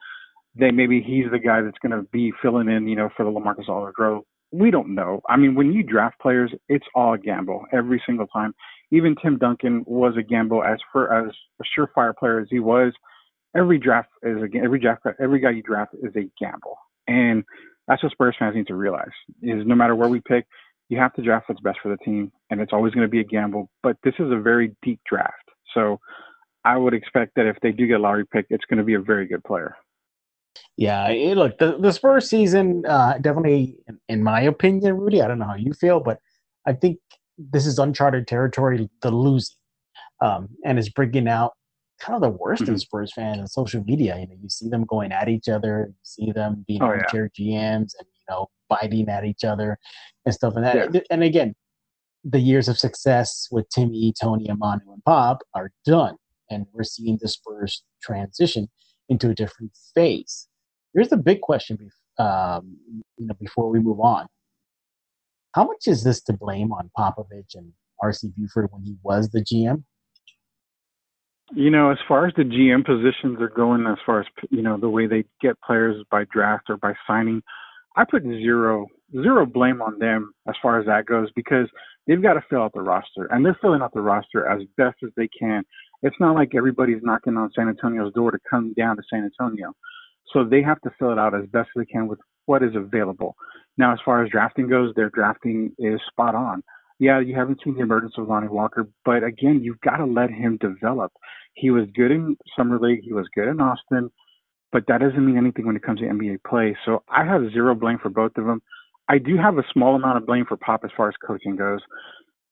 They 0.56 0.72
maybe 0.72 1.02
he's 1.02 1.26
the 1.32 1.38
guy 1.38 1.62
that's 1.62 1.78
going 1.80 1.92
to 1.92 2.08
be 2.12 2.34
filling 2.42 2.68
in, 2.68 2.88
you 2.88 2.96
know, 2.96 3.10
for 3.16 3.24
the 3.24 3.32
LaMarcus 3.32 3.70
Aldridge. 3.70 4.24
We 4.52 4.72
don't 4.72 4.96
know. 4.96 5.22
I 5.30 5.38
mean, 5.38 5.54
when 5.54 5.74
you 5.74 5.84
draft 5.84 6.20
players, 6.20 6.52
it's 6.70 6.86
all 6.96 7.14
a 7.14 7.18
gamble 7.20 7.66
every 7.72 8.02
single 8.06 8.26
time. 8.28 8.56
Even 8.92 9.16
Tim 9.22 9.38
Duncan 9.38 9.84
was 9.86 10.16
a 10.18 10.24
gamble 10.24 10.64
as 10.64 10.80
for 10.92 11.14
as 11.14 11.32
a 11.62 11.80
surefire 11.80 12.16
player 12.16 12.40
as 12.40 12.48
he 12.50 12.60
was. 12.60 12.94
Every 13.56 13.78
draft 13.78 14.10
is 14.24 14.38
a 14.38 14.58
every 14.58 14.80
draft 14.80 15.06
every 15.22 15.40
guy 15.40 15.52
you 15.52 15.62
draft 15.62 15.94
is 16.02 16.16
a 16.16 16.30
gamble, 16.44 16.78
and 17.08 17.44
that's 17.88 18.03
what 18.03 18.12
Spurs 18.12 18.36
fans 18.38 18.56
need 18.56 18.67
to 18.67 18.75
realize. 18.75 19.12
Is 19.41 19.65
no 19.65 19.75
matter 19.75 19.96
where 19.96 20.10
we 20.10 20.22
pick, 20.22 20.46
you 20.89 20.98
have 20.98 21.13
to 21.13 21.22
draft 21.22 21.50
what's 21.50 21.62
best 21.62 21.79
for 21.82 21.89
the 21.89 21.98
team, 21.98 22.32
and 22.50 22.62
it's 22.62 22.74
always 22.74 22.94
going 22.94 23.06
to 23.06 23.10
be 23.10 23.20
a 23.20 23.24
gamble. 23.24 23.70
But 23.84 23.98
this 24.03 24.13
is 24.20 24.32
a 24.32 24.38
very 24.38 24.75
deep 24.82 25.00
draft, 25.10 25.34
so 25.74 26.00
I 26.63 26.77
would 26.77 26.94
expect 26.94 27.34
that 27.36 27.46
if 27.46 27.58
they 27.62 27.72
do 27.72 27.88
get 27.88 28.01
lottery 28.01 28.25
pick, 28.25 28.48
it's 28.50 28.65
going 28.65 28.77
to 28.77 28.84
be 28.84 28.96
a 28.96 29.00
very 29.00 29.27
good 29.27 29.44
player. 29.44 29.75
Yeah, 30.75 31.08
it, 31.10 31.38
look, 31.38 31.58
the, 31.60 31.77
the 31.79 31.91
Spurs 31.94 32.29
season 32.29 32.84
uh, 32.86 33.17
definitely, 33.20 33.77
in, 33.88 34.00
in, 34.10 34.24
my 34.24 34.41
opinion, 34.41 34.98
Rudy. 34.98 35.22
I 35.22 35.27
don't 35.27 35.39
know 35.39 35.46
how 35.46 35.56
you 35.56 35.74
feel, 35.74 36.00
but 36.00 36.20
I 36.65 36.74
think 36.74 36.98
this 37.38 37.65
is 37.65 37.79
uncharted 37.79 38.27
territory. 38.27 38.89
The 39.01 39.12
losing, 39.12 39.56
um, 40.22 40.50
and 40.65 40.79
is 40.79 40.89
bringing 40.89 41.27
out 41.27 41.53
kind 42.00 42.16
of 42.16 42.22
the 42.22 42.38
worst 42.38 42.63
mm-hmm. 42.63 42.74
in 42.74 42.80
Spurs 42.80 43.13
fans 43.13 43.39
on 43.39 43.48
social 43.48 43.84
media. 43.84 44.18
You 44.20 44.27
know, 44.27 44.36
you 44.42 44.50
see 44.50 44.70
them 44.70 44.86
going 44.86 45.12
at 45.12 45.30
each 45.30 45.50
other, 45.50 45.88
you 45.89 45.96
see 46.04 46.32
them 46.32 46.66
being 46.68 46.82
oh, 46.82 46.88
armchair 46.88 47.30
yeah. 47.36 47.60
GMs, 47.60 47.94
and 47.98 48.08
you 48.08 48.25
know, 48.30 48.48
biting 48.70 49.10
at 49.10 49.25
each 49.25 49.44
other 49.44 49.77
and 50.25 50.34
stuff. 50.34 50.56
like 50.56 50.63
that, 50.63 50.94
yeah. 50.94 51.01
and 51.10 51.24
again, 51.24 51.56
the 52.24 52.39
years 52.39 52.68
of 52.68 52.77
success 52.77 53.48
with 53.51 53.70
Timmy, 53.70 54.13
Tony, 54.20 54.48
Manu, 54.58 54.92
and 54.92 55.04
Bob 55.04 55.39
are 55.54 55.72
done, 55.86 56.18
and 56.50 56.66
we're 56.74 56.84
seeing 56.84 57.18
the 57.22 57.27
Spurs 57.27 57.84
transition 58.01 58.68
into 59.10 59.30
a 59.30 59.36
different 59.36 59.72
phase. 59.96 60.48
Here's 60.94 61.10
the 61.10 61.18
big 61.18 61.42
question, 61.42 61.77
um, 62.18 62.77
you 63.18 63.27
know, 63.27 63.36
before 63.39 63.70
we 63.70 63.80
move 63.80 64.00
on. 64.00 64.27
How 65.54 65.63
much 65.66 65.88
is 65.88 66.04
this 66.04 66.22
to 66.24 66.34
blame 66.34 66.72
on 66.72 66.92
Popovich 66.98 67.56
and 67.56 67.72
RC 68.04 68.36
Buford 68.36 68.68
when 68.72 68.84
he 68.84 68.96
was 69.04 69.30
the 69.30 69.42
GM? 69.42 69.84
You 71.56 71.70
know, 71.70 71.92
as 71.92 71.98
far 72.08 72.27
as 72.27 72.34
the 72.36 72.44
GM 72.44 72.86
positions 72.86 73.42
are 73.42 73.50
going, 73.50 73.86
as 73.88 73.98
far 74.06 74.20
as 74.20 74.27
you 74.50 74.62
know, 74.62 74.77
the 74.77 74.89
way 74.89 75.08
they 75.08 75.24
get 75.42 75.60
players 75.62 76.04
by 76.12 76.25
draft 76.32 76.70
or 76.70 76.77
by 76.77 76.94
signing, 77.08 77.42
I 77.96 78.04
put 78.10 78.24
zero 78.24 78.88
zero 79.13 79.46
blame 79.46 79.82
on 79.82 80.00
them 80.00 80.34
as 80.48 80.56
far 80.62 80.80
as 80.80 80.86
that 80.86 81.06
goes 81.06 81.30
because 81.36 81.68
they've 82.06 82.22
got 82.22 82.34
to 82.34 82.44
fill 82.50 82.62
out 82.62 82.74
the 82.74 82.82
roster 82.82 83.27
and 83.32 83.46
they're 83.46 83.58
filling 83.62 83.82
out 83.82 83.94
the 83.94 84.01
roster 84.01 84.46
as 84.48 84.62
best 84.75 84.98
as 85.04 85.10
they 85.16 85.30
can. 85.39 85.63
It's 86.04 86.16
not 86.20 86.36
like 86.36 86.54
everybody's 86.56 87.01
knocking 87.01 87.38
on 87.38 87.51
San 87.56 87.70
Antonio's 87.70 88.13
door 88.13 88.32
to 88.32 88.39
come 88.50 88.74
down 88.74 88.98
to 88.98 89.04
San 89.10 89.24
Antonio. 89.24 89.74
So 90.34 90.44
they 90.44 90.62
have 90.62 90.82
to 90.82 90.92
fill 91.00 91.12
it 91.12 91.18
out 91.18 91.34
as 91.34 91.46
best 91.50 91.70
as 91.75 91.86
they 91.86 91.92
can 91.92 92.08
with 92.08 92.20
what 92.46 92.62
is 92.62 92.75
available. 92.75 93.36
Now, 93.77 93.94
as 93.94 94.00
far 94.04 94.24
as 94.24 94.30
drafting 94.30 94.68
goes, 94.68 94.94
their 94.96 95.10
drafting 95.10 95.72
is 95.80 96.00
spot 96.12 96.36
on 96.36 96.63
yeah, 97.00 97.20
you 97.20 97.36
haven't 97.36 97.60
seen 97.63 97.75
the 97.75 97.82
emergence 97.82 98.13
of 98.18 98.27
Lonnie 98.27 98.48
Walker, 98.48 98.88
but 99.06 99.24
again, 99.24 99.62
you've 99.62 99.82
got 99.82 99.98
to 99.98 100.06
let 100.06 100.32
him 100.32 100.58
develop. 100.58 101.12
He 101.54 101.70
was 101.70 101.86
good 101.96 102.12
in 102.12 102.38
summer 102.58 102.80
league, 102.80 103.01
he 103.04 103.13
was 103.13 103.27
good 103.36 103.48
in 103.48 103.62
Austin, 103.62 104.10
but 104.72 104.84
that 104.88 105.01
doesn't 105.01 105.25
mean 105.25 105.38
anything 105.38 105.66
when 105.66 105.75
it 105.75 105.84
comes 105.84 106.00
to 106.00 106.06
NBA 106.06 106.39
play. 106.48 106.75
So 106.86 107.04
I 107.10 107.24
have 107.24 107.51
zero 107.51 107.75
blame 107.75 108.00
for 108.01 108.10
both 108.10 108.32
of 108.38 108.46
them. 108.46 108.62
I 109.10 109.20
do 109.20 109.38
have 109.38 109.58
a 109.58 109.63
small 109.72 109.96
amount 109.96 110.18
of 110.18 110.25
blame 110.25 110.46
for 110.48 110.58
Pop 110.58 110.82
as 110.84 110.92
far 110.98 111.08
as 111.08 111.16
coaching 111.25 111.56
goes. 111.56 111.80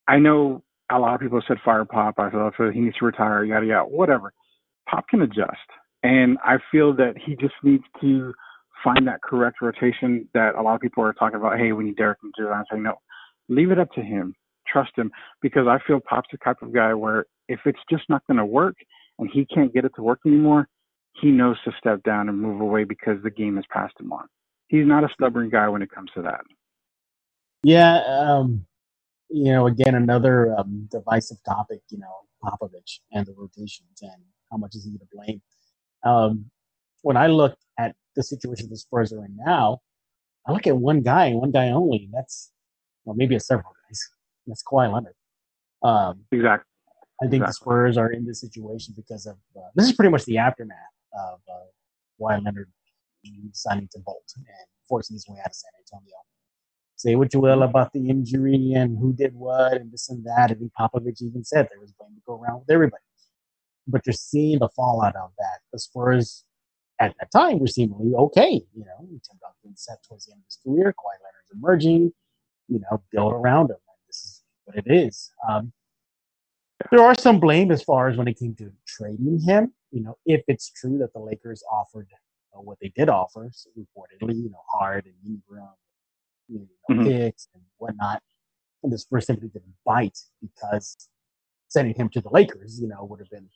I 0.08 0.18
know 0.20 0.64
a 0.92 1.00
lot 1.00 1.16
of 1.16 1.22
people 1.22 1.42
said 1.48 1.58
fire 1.66 1.84
Pop. 1.84 2.16
I 2.20 2.30
thought 2.30 2.54
he 2.72 2.80
needs 2.80 2.98
to 2.98 3.06
retire, 3.06 3.44
yada 3.44 3.66
yada, 3.66 3.90
whatever. 3.90 4.32
Pop 4.88 5.06
can 5.10 5.24
adjust, 5.24 5.58
and 6.04 6.38
I 6.44 6.58
feel 6.72 6.96
that 6.98 7.16
he 7.26 7.36
just 7.36 7.56
needs 7.64 7.84
to 8.02 8.34
find 8.84 9.08
that 9.08 9.24
correct 9.24 9.58
rotation 9.62 10.30
that 10.36 10.54
a 10.54 10.62
lot 10.62 10.76
of 10.76 10.82
people 10.82 11.04
are 11.04 11.14
talking 11.14 11.38
about. 11.38 11.58
Hey, 11.58 11.72
we 11.72 11.86
need 11.86 11.98
Derrick 11.98 12.20
and. 12.22 12.34
I'm 12.48 12.64
saying 12.70 12.84
no 12.84 13.00
leave 13.50 13.72
it 13.72 13.80
up 13.80 13.92
to 13.94 14.02
him. 14.02 14.34
Trust 14.68 14.92
him 14.98 15.12
because 15.42 15.68
I 15.68 15.80
feel 15.86 16.00
Pop's 16.00 16.30
the 16.32 16.38
type 16.40 16.62
of 16.62 16.74
guy 16.74 16.94
where 16.94 17.26
if 17.48 17.60
it's 17.66 17.80
just 17.90 18.04
not 18.10 18.26
going 18.28 18.38
to 18.38 18.46
work 18.46 18.76
and 19.20 19.30
he 19.32 19.46
can't 19.46 19.74
get 19.74 19.86
it 19.86 19.92
to 19.96 20.04
work 20.04 20.20
anymore, 20.26 20.68
he 21.14 21.32
knows 21.32 21.58
to 21.64 21.72
step 21.78 22.04
down 22.04 22.30
and 22.30 22.40
move 22.42 22.60
away 22.62 22.84
because 22.84 23.22
the 23.24 23.30
game 23.30 23.56
has 23.56 23.66
passed 23.72 23.94
him 24.00 24.12
on. 24.12 24.28
He's 24.68 24.86
not 24.86 25.04
a 25.04 25.10
stubborn 25.14 25.50
guy 25.50 25.70
when 25.70 25.82
it 25.82 25.92
comes 25.92 26.10
to 26.16 26.24
that. 26.24 26.42
Yeah, 27.64 27.98
um, 28.08 28.66
you 29.30 29.52
know, 29.52 29.68
again, 29.68 29.96
another 29.96 30.56
um, 30.58 30.88
divisive 30.92 31.38
topic. 31.46 31.82
You 31.90 32.00
know, 32.00 32.14
Popovich 32.44 33.00
and 33.12 33.26
the 33.26 33.34
rotations 33.34 34.02
and 34.02 34.24
how 34.52 34.58
much 34.58 34.76
is 34.76 34.86
he 34.86 34.92
to 34.92 35.06
blame? 35.12 35.42
Um, 36.04 36.50
when 37.02 37.18
I 37.18 37.28
look 37.28 37.58
at 37.80 37.96
the 38.16 38.24
situation 38.24 38.70
the 38.70 38.78
Spurs 38.78 39.14
are 39.14 39.26
in 39.26 39.36
now, 39.38 39.80
I 40.48 40.52
look 40.52 40.68
at 40.68 40.78
one 40.78 41.02
guy, 41.02 41.32
one 41.32 41.52
guy 41.52 41.70
only. 41.70 42.10
That's 42.14 42.52
well, 43.06 43.16
maybe 43.16 43.36
a 43.36 43.40
several 43.40 43.74
guys. 43.88 44.10
That's 44.48 44.64
Kawhi 44.64 44.92
Leonard. 44.92 45.16
Um, 45.84 46.26
exactly. 46.32 46.70
I 47.22 47.28
think 47.28 47.44
exactly. 47.44 47.48
the 47.48 47.54
Spurs 47.54 47.98
are 47.98 48.12
in 48.12 48.26
this 48.26 48.42
situation 48.42 48.94
because 48.96 49.26
of 49.26 49.38
uh, 49.56 49.70
this 49.76 49.86
is 49.86 49.94
pretty 49.94 50.12
much 50.12 50.26
the 50.26 50.38
aftermath 50.38 50.78
of 51.14 51.40
uh, 51.50 51.66
Kawhi 52.20 52.44
Leonard 52.44 52.70
signing 53.54 53.88
to 53.92 54.00
Bolt 54.00 54.32
and 54.36 54.46
forcing 54.88 55.16
his 55.16 55.26
way 55.28 55.38
out 55.40 55.48
of 55.48 55.56
San 55.56 55.72
Antonio. 55.80 56.16
Say 56.96 57.16
what 57.16 57.34
you 57.34 57.40
will 57.40 57.64
about 57.64 57.92
the 57.94 58.10
injury 58.10 58.74
and 58.74 58.98
who 58.98 59.14
did 59.14 59.34
what 59.34 59.74
and 59.74 59.92
this 59.92 60.10
and 60.10 60.24
that. 60.26 60.52
I 60.52 60.54
think 60.54 60.72
Popovich 60.80 61.22
even 61.22 61.44
said 61.44 61.68
there 61.70 61.80
was 61.80 61.92
blame 61.92 62.16
to 62.16 62.22
go 62.26 62.42
around 62.42 62.60
with 62.60 62.72
everybody. 62.72 63.04
But 63.88 64.06
you're 64.06 64.14
seeing 64.14 64.60
the 64.60 64.70
fallout 64.70 65.16
of 65.16 65.32
that. 65.38 65.60
The 65.74 65.80
Spurs 65.80 66.46
at 67.00 67.14
that 67.20 67.32
time 67.32 67.60
were 67.60 67.68
seemingly 67.68 68.14
okay. 68.16 68.62
You 68.74 68.86
know, 68.86 69.00
Tim 69.00 69.38
Duncan 69.42 69.76
set 69.76 69.98
towards 70.08 70.26
the 70.26 70.34
end 70.34 70.42
of 70.42 70.46
his 70.46 70.58
career. 70.66 70.94
Kawhi 70.98 71.16
Leonard's 71.22 71.52
emerging 71.54 72.14
you 72.68 72.80
know, 72.80 73.02
build 73.12 73.34
around 73.34 73.72
him. 73.72 73.78
This 74.08 74.18
is 74.18 74.44
what 74.66 74.78
it 74.78 74.86
is. 74.88 75.32
Um, 75.48 75.72
there 76.92 77.02
are 77.02 77.16
some 77.16 77.40
blame 77.40 77.72
as 77.72 77.84
far 77.84 78.10
as 78.10 78.18
when 78.18 78.28
it 78.28 78.38
came 78.38 78.56
to 78.56 78.72
trading 78.86 79.40
him. 79.40 79.74
You 79.92 80.04
know, 80.04 80.18
if 80.26 80.44
it's 80.48 80.72
true 80.72 80.98
that 81.00 81.14
the 81.14 81.20
Lakers 81.20 81.64
offered 81.72 82.08
uh, 82.54 82.62
what 82.62 82.78
they 82.82 82.92
did 82.96 83.10
offer, 83.10 83.50
so 83.54 83.70
reportedly, 83.78 84.36
you 84.36 84.50
know, 84.50 84.62
Hart 84.72 85.06
and 85.06 85.14
Ingram, 85.26 85.70
you 86.48 86.60
know, 86.60 86.96
mm-hmm. 86.96 87.08
picks 87.08 87.48
and 87.54 87.64
whatnot, 87.78 88.22
and 88.84 88.92
this 88.92 89.06
first 89.10 89.28
simply 89.28 89.48
didn't 89.48 89.74
bite 89.86 90.20
because 90.42 91.10
sending 91.70 91.96
him 91.96 92.10
to 92.10 92.22
the 92.22 92.30
Lakers, 92.30 92.80
you 92.80 92.88
know, 92.88 93.06
would 93.06 93.20
have 93.20 93.30
been, 93.30 93.48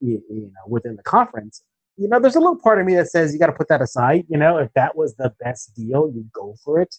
you, 0.00 0.22
you 0.28 0.42
know, 0.42 0.68
within 0.68 0.96
the 0.96 1.02
conference. 1.02 1.62
You 1.96 2.08
know, 2.08 2.20
there's 2.20 2.36
a 2.36 2.40
little 2.40 2.58
part 2.58 2.78
of 2.78 2.86
me 2.86 2.94
that 2.96 3.10
says 3.10 3.32
you 3.32 3.38
got 3.38 3.46
to 3.46 3.52
put 3.52 3.68
that 3.68 3.80
aside. 3.80 4.26
You 4.28 4.38
know, 4.38 4.58
if 4.58 4.72
that 4.74 4.96
was 4.96 5.14
the 5.16 5.32
best 5.40 5.74
deal, 5.74 6.12
you 6.14 6.26
go 6.32 6.56
for 6.62 6.80
it 6.80 6.94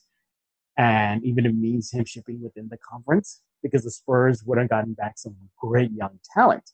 and 0.77 1.23
even 1.23 1.45
it 1.45 1.55
means 1.55 1.91
him 1.91 2.05
shipping 2.05 2.41
within 2.41 2.69
the 2.69 2.77
conference 2.77 3.41
because 3.63 3.83
the 3.83 3.91
Spurs 3.91 4.43
would 4.45 4.57
have 4.57 4.69
gotten 4.69 4.93
back 4.93 5.17
some 5.17 5.35
great 5.57 5.91
young 5.91 6.19
talent. 6.33 6.71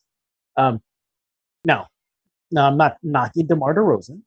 Um, 0.56 0.80
now, 1.64 1.88
now 2.50 2.68
I'm 2.68 2.76
not 2.76 2.98
knocking 3.02 3.46
DeMar 3.46 3.74
DeRozan. 3.74 4.20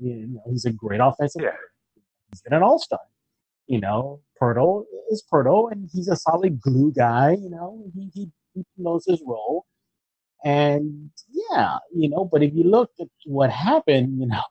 You 0.00 0.26
know, 0.26 0.42
he's 0.50 0.64
a 0.64 0.72
great 0.72 1.00
offensive 1.00 1.40
player. 1.40 1.54
He's 2.30 2.42
been 2.42 2.54
an 2.54 2.62
all 2.62 2.78
star. 2.78 3.00
You 3.66 3.80
know, 3.80 4.20
Poeltl 4.40 4.84
is 5.10 5.22
Poeltl, 5.30 5.70
and 5.70 5.88
he's 5.92 6.08
a 6.08 6.16
solid 6.16 6.60
glue 6.60 6.92
guy. 6.92 7.32
You 7.32 7.50
know, 7.50 7.84
he, 7.94 8.10
he, 8.14 8.28
he 8.54 8.64
knows 8.78 9.04
his 9.06 9.22
role. 9.26 9.66
And 10.44 11.10
yeah, 11.30 11.78
you 11.94 12.08
know, 12.08 12.24
but 12.24 12.42
if 12.42 12.54
you 12.54 12.64
look 12.64 12.90
at 13.00 13.08
what 13.24 13.50
happened, 13.50 14.20
you 14.20 14.26
know, 14.26 14.42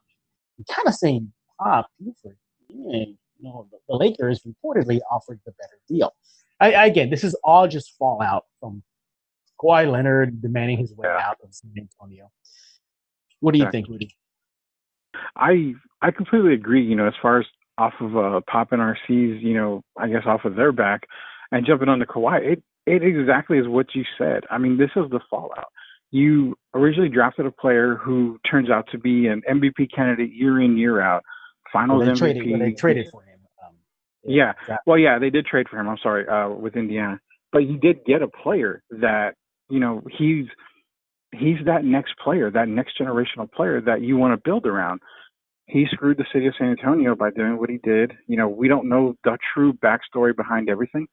kind 0.70 0.88
of 0.88 0.94
saying 0.94 1.32
Pop 1.60 1.88
Buford, 2.00 2.38
yeah, 2.70 3.06
you 3.40 3.50
know, 3.50 3.68
the, 3.72 3.78
the 3.88 3.96
Lakers 3.96 4.42
reportedly 4.42 5.00
offered 5.12 5.40
the 5.46 5.52
better 5.52 5.80
deal. 5.88 6.14
I, 6.60 6.88
again, 6.88 7.10
this 7.10 7.24
is 7.24 7.36
all 7.44 7.68
just 7.68 7.96
fallout 7.98 8.46
from 8.60 8.82
Kawhi 9.62 9.90
Leonard 9.92 10.42
demanding 10.42 10.78
his 10.78 10.94
way 10.96 11.08
out 11.08 11.38
of 11.44 11.54
San 11.54 11.72
Antonio. 11.78 12.32
What 13.40 13.54
do 13.54 13.60
you 13.60 13.66
exactly. 13.66 13.82
think, 13.82 13.92
Rudy? 13.92 14.16
I 15.36 15.74
I 16.02 16.12
completely 16.12 16.54
agree. 16.54 16.84
You 16.84 16.96
know, 16.96 17.08
as 17.08 17.14
far 17.22 17.40
as 17.40 17.46
off 17.78 17.94
of 18.00 18.18
uh, 18.18 18.42
Pop 18.48 18.72
and 18.72 18.82
RC's, 18.82 19.44
you 19.44 19.54
know, 19.54 19.84
I 19.98 20.08
guess 20.08 20.24
off 20.26 20.46
of 20.46 20.56
their 20.56 20.72
back, 20.72 21.08
and 21.52 21.66
jumping 21.66 21.90
on 21.90 22.00
the 22.00 22.06
Kawhi, 22.06 22.44
it 22.44 22.64
it 22.86 23.04
exactly 23.04 23.58
is 23.58 23.68
what 23.68 23.94
you 23.94 24.04
said. 24.18 24.44
I 24.50 24.58
mean, 24.58 24.78
this 24.78 24.92
is 24.96 25.10
the 25.12 25.20
fallout. 25.30 25.72
You 26.10 26.58
originally 26.74 27.10
drafted 27.10 27.46
a 27.46 27.52
player 27.52 27.96
who 27.96 28.40
turns 28.50 28.70
out 28.70 28.88
to 28.92 28.98
be 28.98 29.28
an 29.28 29.42
MVP 29.50 29.94
candidate 29.94 30.32
year 30.32 30.62
in 30.62 30.78
year 30.78 31.02
out, 31.02 31.24
Finals 31.74 32.06
well, 32.06 32.08
they 32.08 32.14
MVP. 32.14 32.18
Traded, 32.20 32.52
well, 32.52 32.60
they 32.60 32.72
traded 32.74 33.08
for 33.12 33.22
him. 33.24 33.40
Um, 33.66 33.76
yeah. 34.24 34.54
yeah. 34.68 34.78
Well, 34.86 34.98
yeah, 34.98 35.20
they 35.20 35.30
did 35.30 35.46
trade 35.46 35.68
for 35.70 35.80
him. 35.80 35.90
I'm 35.90 35.98
sorry, 36.02 36.28
uh, 36.28 36.50
with 36.50 36.76
Indiana, 36.76 37.20
but 37.52 37.64
he 37.64 37.78
did 37.78 38.06
get 38.06 38.22
a 38.22 38.28
player 38.28 38.84
that 38.92 39.36
you 39.70 39.80
know 39.80 40.04
he's 40.18 40.46
he's 41.34 41.58
that 41.66 41.84
next 41.86 42.14
player, 42.24 42.52
that 42.52 42.68
next 42.68 43.00
generational 43.00 43.52
player 43.52 43.82
that 43.82 44.02
you 44.02 44.18
want 44.18 44.34
to 44.34 44.50
build 44.50 44.66
around. 44.66 45.02
He 45.68 45.86
screwed 45.92 46.18
the 46.18 46.26
city 46.34 46.48
of 46.48 46.54
San 46.58 46.70
Antonio 46.70 47.16
by 47.16 47.32
doing 47.32 47.58
what 47.58 47.70
he 47.70 47.78
did. 47.84 48.14
You 48.28 48.38
know, 48.38 48.48
we 48.48 48.70
don't 48.70 48.88
know 48.90 49.16
the 49.24 49.38
true 49.54 49.74
backstory 49.74 50.36
behind 50.36 50.70
everything, 50.70 51.08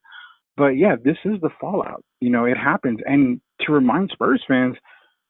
But 0.57 0.71
yeah, 0.71 0.97
this 1.03 1.17
is 1.25 1.41
the 1.41 1.51
fallout. 1.61 2.05
You 2.21 2.31
know, 2.31 2.45
it 2.45 2.57
happens. 2.57 3.01
And 3.05 3.41
to 3.63 3.73
remind 3.73 4.11
Spurs 4.13 4.45
fans, 4.47 4.77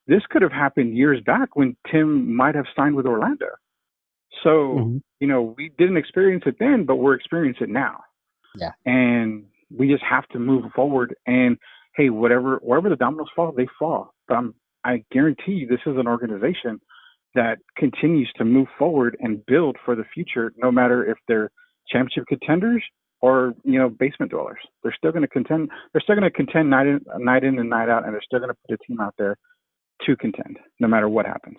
this 0.07 0.23
could 0.31 0.43
have 0.43 0.52
happened 0.52 0.97
years 0.97 1.23
back 1.25 1.57
when 1.57 1.76
Tim 1.90 2.37
might 2.37 2.54
have 2.54 2.66
signed 2.76 2.97
with 2.97 3.07
Orlando. 3.07 3.47
So, 4.43 4.50
mm-hmm. 4.50 4.97
you 5.21 5.29
know, 5.29 5.55
we 5.57 5.71
didn't 5.79 5.97
experience 5.97 6.45
it 6.47 6.57
then, 6.59 6.85
but 6.85 6.97
we're 6.97 7.14
experiencing 7.14 7.69
it 7.69 7.71
now. 7.71 8.00
Yeah. 8.57 8.73
And 8.85 9.45
we 9.75 9.88
just 9.88 10.05
have 10.09 10.26
to 10.29 10.38
move 10.38 10.64
forward 10.75 11.14
and 11.26 11.57
hey, 11.97 12.11
whatever 12.11 12.57
wherever 12.62 12.88
the 12.88 12.97
dominoes 12.97 13.29
fall, 13.35 13.53
they 13.53 13.69
fall. 13.79 14.14
But 14.29 14.35
I'm 14.35 14.55
I 14.85 15.05
guarantee 15.11 15.53
you 15.53 15.67
this 15.67 15.81
is 15.87 15.97
an 15.97 16.07
organization 16.07 16.81
that 17.35 17.59
continues 17.76 18.31
to 18.37 18.45
move 18.45 18.69
forward 18.79 19.17
and 19.21 19.45
build 19.47 19.76
for 19.85 19.97
the 19.97 20.05
future, 20.14 20.53
no 20.57 20.71
matter 20.71 21.05
if 21.05 21.19
they're 21.26 21.50
championship 21.88 22.26
contenders 22.29 22.83
or 23.21 23.55
you 23.64 23.79
know 23.79 23.88
basement 23.88 24.31
dwellers. 24.31 24.61
They're 24.83 24.95
still 24.97 25.11
going 25.11 25.23
to 25.23 25.29
contend. 25.29 25.71
They're 25.93 26.03
still 26.03 26.17
going 26.17 26.31
to 26.31 26.37
contend 26.37 26.71
night 26.71 26.87
in, 26.87 27.00
night 27.19 27.45
in 27.45 27.59
and 27.59 27.71
night 27.71 27.88
out, 27.88 28.05
and 28.05 28.12
they're 28.12 28.23
still 28.23 28.38
going 28.38 28.50
to 28.50 28.57
put 28.69 28.75
a 28.81 28.87
team 28.87 29.00
out 29.00 29.14
there 29.19 29.37
to 30.07 30.17
contend, 30.17 30.59
no 30.81 30.88
matter 30.88 31.09
what 31.09 31.26
happens. 31.26 31.57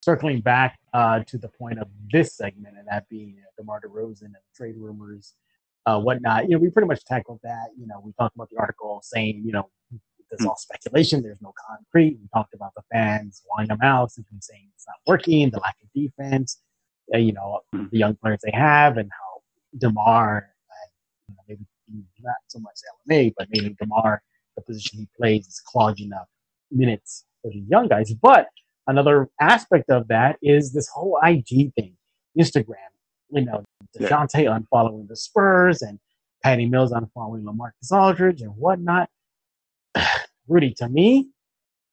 Circling 0.00 0.40
back 0.40 0.78
uh, 0.94 1.20
to 1.26 1.38
the 1.38 1.48
point 1.48 1.78
of 1.78 1.88
this 2.10 2.36
segment, 2.36 2.76
and 2.78 2.86
that 2.88 3.08
being 3.08 3.36
uh, 3.40 3.50
DeMar 3.58 3.80
DeRozan 3.80 4.22
and 4.22 4.36
trade 4.54 4.74
rumors, 4.76 5.34
uh, 5.86 5.98
whatnot. 5.98 6.44
You 6.44 6.52
know, 6.52 6.58
we 6.58 6.70
pretty 6.70 6.88
much 6.88 7.04
tackled 7.04 7.40
that. 7.42 7.68
You 7.78 7.86
know, 7.86 8.00
we 8.04 8.12
talked 8.12 8.36
about 8.36 8.48
the 8.50 8.58
article 8.58 9.00
saying, 9.02 9.42
you 9.44 9.52
know, 9.52 9.68
it's 10.30 10.44
all 10.44 10.56
speculation. 10.56 11.22
There's 11.22 11.40
no 11.40 11.54
concrete. 11.68 12.18
We 12.20 12.28
talked 12.34 12.54
about 12.54 12.74
the 12.74 12.82
fans 12.92 13.42
wanting 13.48 13.68
them 13.68 13.80
out, 13.82 14.12
simply 14.12 14.38
saying 14.40 14.68
it's 14.74 14.86
not 14.86 14.96
working, 15.06 15.50
the 15.50 15.58
lack 15.60 15.76
of 15.82 15.88
defense, 15.94 16.60
uh, 17.14 17.18
you 17.18 17.32
know, 17.32 17.60
hmm. 17.72 17.84
the 17.90 17.98
young 17.98 18.14
players 18.16 18.40
they 18.44 18.56
have, 18.56 18.98
and 18.98 19.10
how 19.10 19.78
Demar, 19.78 20.48
you 21.28 21.34
know, 21.34 21.42
maybe 21.48 21.64
not 22.22 22.36
so 22.48 22.58
much 22.58 22.76
LMA, 23.08 23.32
but 23.36 23.48
maybe 23.50 23.74
Demar, 23.80 24.22
the 24.56 24.62
position 24.62 24.98
he 24.98 25.08
plays 25.16 25.46
is 25.46 25.60
clogging 25.60 26.12
up 26.12 26.28
minutes 26.70 27.24
for 27.42 27.50
the 27.50 27.64
young 27.68 27.88
guys. 27.88 28.12
But 28.12 28.48
another 28.88 29.28
aspect 29.40 29.90
of 29.90 30.08
that 30.08 30.38
is 30.42 30.72
this 30.72 30.88
whole 30.88 31.18
IG 31.22 31.72
thing, 31.74 31.96
Instagram. 32.36 32.76
You 33.30 33.44
know, 33.44 33.64
Dejounte 33.96 34.42
yeah. 34.42 34.58
unfollowing 34.58 35.06
the 35.06 35.16
Spurs 35.16 35.82
and 35.82 36.00
Patty 36.42 36.66
Mills 36.66 36.92
unfollowing 36.92 37.44
LaMarcus 37.44 37.92
Aldridge 37.92 38.40
and 38.40 38.56
whatnot. 38.56 39.08
Rudy, 40.48 40.72
to 40.74 40.88
me, 40.88 41.28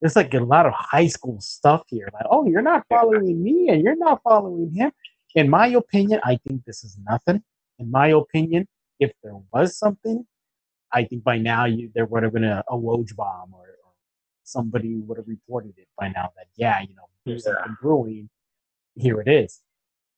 there's 0.01 0.15
like 0.15 0.33
a 0.33 0.39
lot 0.39 0.65
of 0.65 0.73
high 0.75 1.07
school 1.07 1.41
stuff 1.41 1.83
here. 1.87 2.09
Like, 2.13 2.25
oh, 2.29 2.47
you're 2.47 2.61
not 2.61 2.85
following 2.89 3.43
me 3.43 3.69
and 3.69 3.81
you're 3.83 3.97
not 3.97 4.21
following 4.23 4.71
him. 4.73 4.91
In 5.35 5.49
my 5.49 5.67
opinion, 5.67 6.21
I 6.23 6.39
think 6.47 6.63
this 6.65 6.83
is 6.83 6.97
nothing. 7.09 7.43
In 7.79 7.91
my 7.91 8.07
opinion, 8.07 8.67
if 8.99 9.11
there 9.23 9.35
was 9.53 9.77
something, 9.77 10.25
I 10.93 11.03
think 11.03 11.23
by 11.23 11.37
now 11.37 11.65
you 11.65 11.91
there 11.93 12.05
would 12.05 12.23
have 12.23 12.31
been 12.33 12.45
a, 12.45 12.63
a 12.69 12.77
Woj 12.77 13.15
bomb 13.15 13.53
or, 13.53 13.64
somebody 14.45 14.95
would 14.95 15.17
have 15.17 15.27
reported 15.27 15.73
it 15.77 15.87
by 15.99 16.07
now 16.07 16.31
that 16.37 16.47
yeah, 16.55 16.81
you 16.81 16.95
know, 16.95 17.09
there's 17.25 17.45
yeah. 17.45 17.53
something 17.53 17.77
brewing. 17.81 18.29
Here 18.95 19.19
it 19.19 19.27
is. 19.27 19.61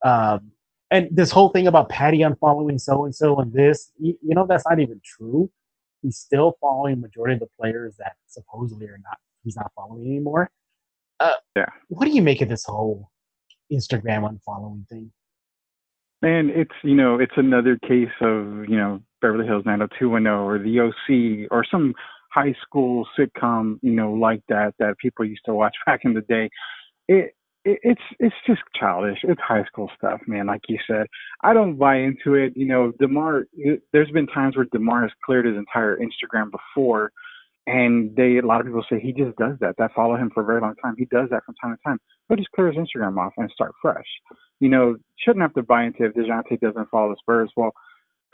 Um, 0.05 0.51
and 0.91 1.09
this 1.11 1.31
whole 1.31 1.49
thing 1.49 1.67
about 1.67 1.89
Patty 1.89 2.19
unfollowing 2.19 2.79
so 2.79 3.05
and 3.05 3.15
so 3.15 3.39
and 3.39 3.51
this, 3.51 3.91
you, 3.99 4.17
you 4.21 4.35
know, 4.35 4.45
that's 4.47 4.63
not 4.69 4.79
even 4.79 5.01
true 5.03 5.49
he's 6.01 6.17
still 6.17 6.57
following 6.61 7.01
majority 7.01 7.33
of 7.33 7.39
the 7.39 7.49
players 7.59 7.95
that 7.97 8.15
supposedly 8.27 8.87
are 8.87 8.99
not 9.03 9.17
he's 9.43 9.55
not 9.55 9.71
following 9.75 10.05
anymore. 10.05 10.49
Uh, 11.19 11.33
yeah. 11.55 11.69
What 11.87 12.05
do 12.05 12.11
you 12.11 12.21
make 12.21 12.41
of 12.41 12.49
this 12.49 12.65
whole 12.65 13.09
Instagram 13.71 14.29
unfollowing 14.29 14.87
thing? 14.87 15.11
Man, 16.21 16.49
it's 16.49 16.73
you 16.83 16.95
know 16.95 17.19
it's 17.19 17.33
another 17.37 17.77
case 17.77 18.09
of 18.21 18.67
you 18.69 18.77
know 18.77 19.01
Beverly 19.21 19.45
Hills 19.45 19.63
90210 19.65 20.31
or 20.31 20.59
the 20.59 20.79
OC 20.79 21.51
or 21.51 21.65
some 21.69 21.93
high 22.33 22.55
school 22.61 23.07
sitcom 23.17 23.79
you 23.81 23.91
know 23.91 24.13
like 24.13 24.41
that 24.49 24.73
that 24.79 24.97
people 24.97 25.25
used 25.25 25.45
to 25.45 25.53
watch 25.53 25.75
back 25.85 26.01
in 26.03 26.13
the 26.13 26.21
day. 26.21 26.49
It 27.07 27.33
it's 27.67 28.01
it's 28.19 28.35
just 28.45 28.61
childish. 28.79 29.19
It's 29.23 29.41
high 29.41 29.65
school 29.65 29.91
stuff, 29.97 30.21
man. 30.25 30.47
Like 30.47 30.61
you 30.69 30.79
said, 30.87 31.07
I 31.43 31.53
don't 31.53 31.77
buy 31.77 31.97
into 31.97 32.35
it. 32.35 32.53
You 32.55 32.65
know, 32.65 32.93
Demar. 32.99 33.45
There's 33.91 34.11
been 34.11 34.27
times 34.27 34.55
where 34.55 34.67
Demar 34.71 35.01
has 35.01 35.11
cleared 35.25 35.45
his 35.45 35.57
entire 35.57 35.97
Instagram 35.97 36.49
before, 36.51 37.11
and 37.65 38.15
they 38.15 38.37
a 38.37 38.45
lot 38.45 38.61
of 38.61 38.67
people 38.67 38.85
say 38.89 38.99
he 38.99 39.11
just 39.11 39.35
does 39.37 39.57
that. 39.59 39.75
That 39.77 39.93
follow 39.93 40.15
him 40.15 40.31
for 40.33 40.43
a 40.43 40.45
very 40.45 40.61
long 40.61 40.75
time. 40.75 40.95
He 40.97 41.05
does 41.05 41.29
that 41.31 41.43
from 41.45 41.55
time 41.61 41.75
to 41.75 41.83
time. 41.83 41.99
But 42.29 42.37
just 42.37 42.51
clear 42.51 42.71
his 42.71 42.77
Instagram 42.77 43.17
off 43.17 43.33
and 43.37 43.51
start 43.51 43.73
fresh. 43.81 44.07
You 44.59 44.69
know, 44.69 44.95
shouldn't 45.17 45.41
have 45.41 45.53
to 45.55 45.63
buy 45.63 45.83
into 45.83 46.05
if 46.05 46.13
Dejounte 46.13 46.59
doesn't 46.61 46.89
follow 46.89 47.09
the 47.09 47.17
Spurs. 47.19 47.51
Well, 47.57 47.73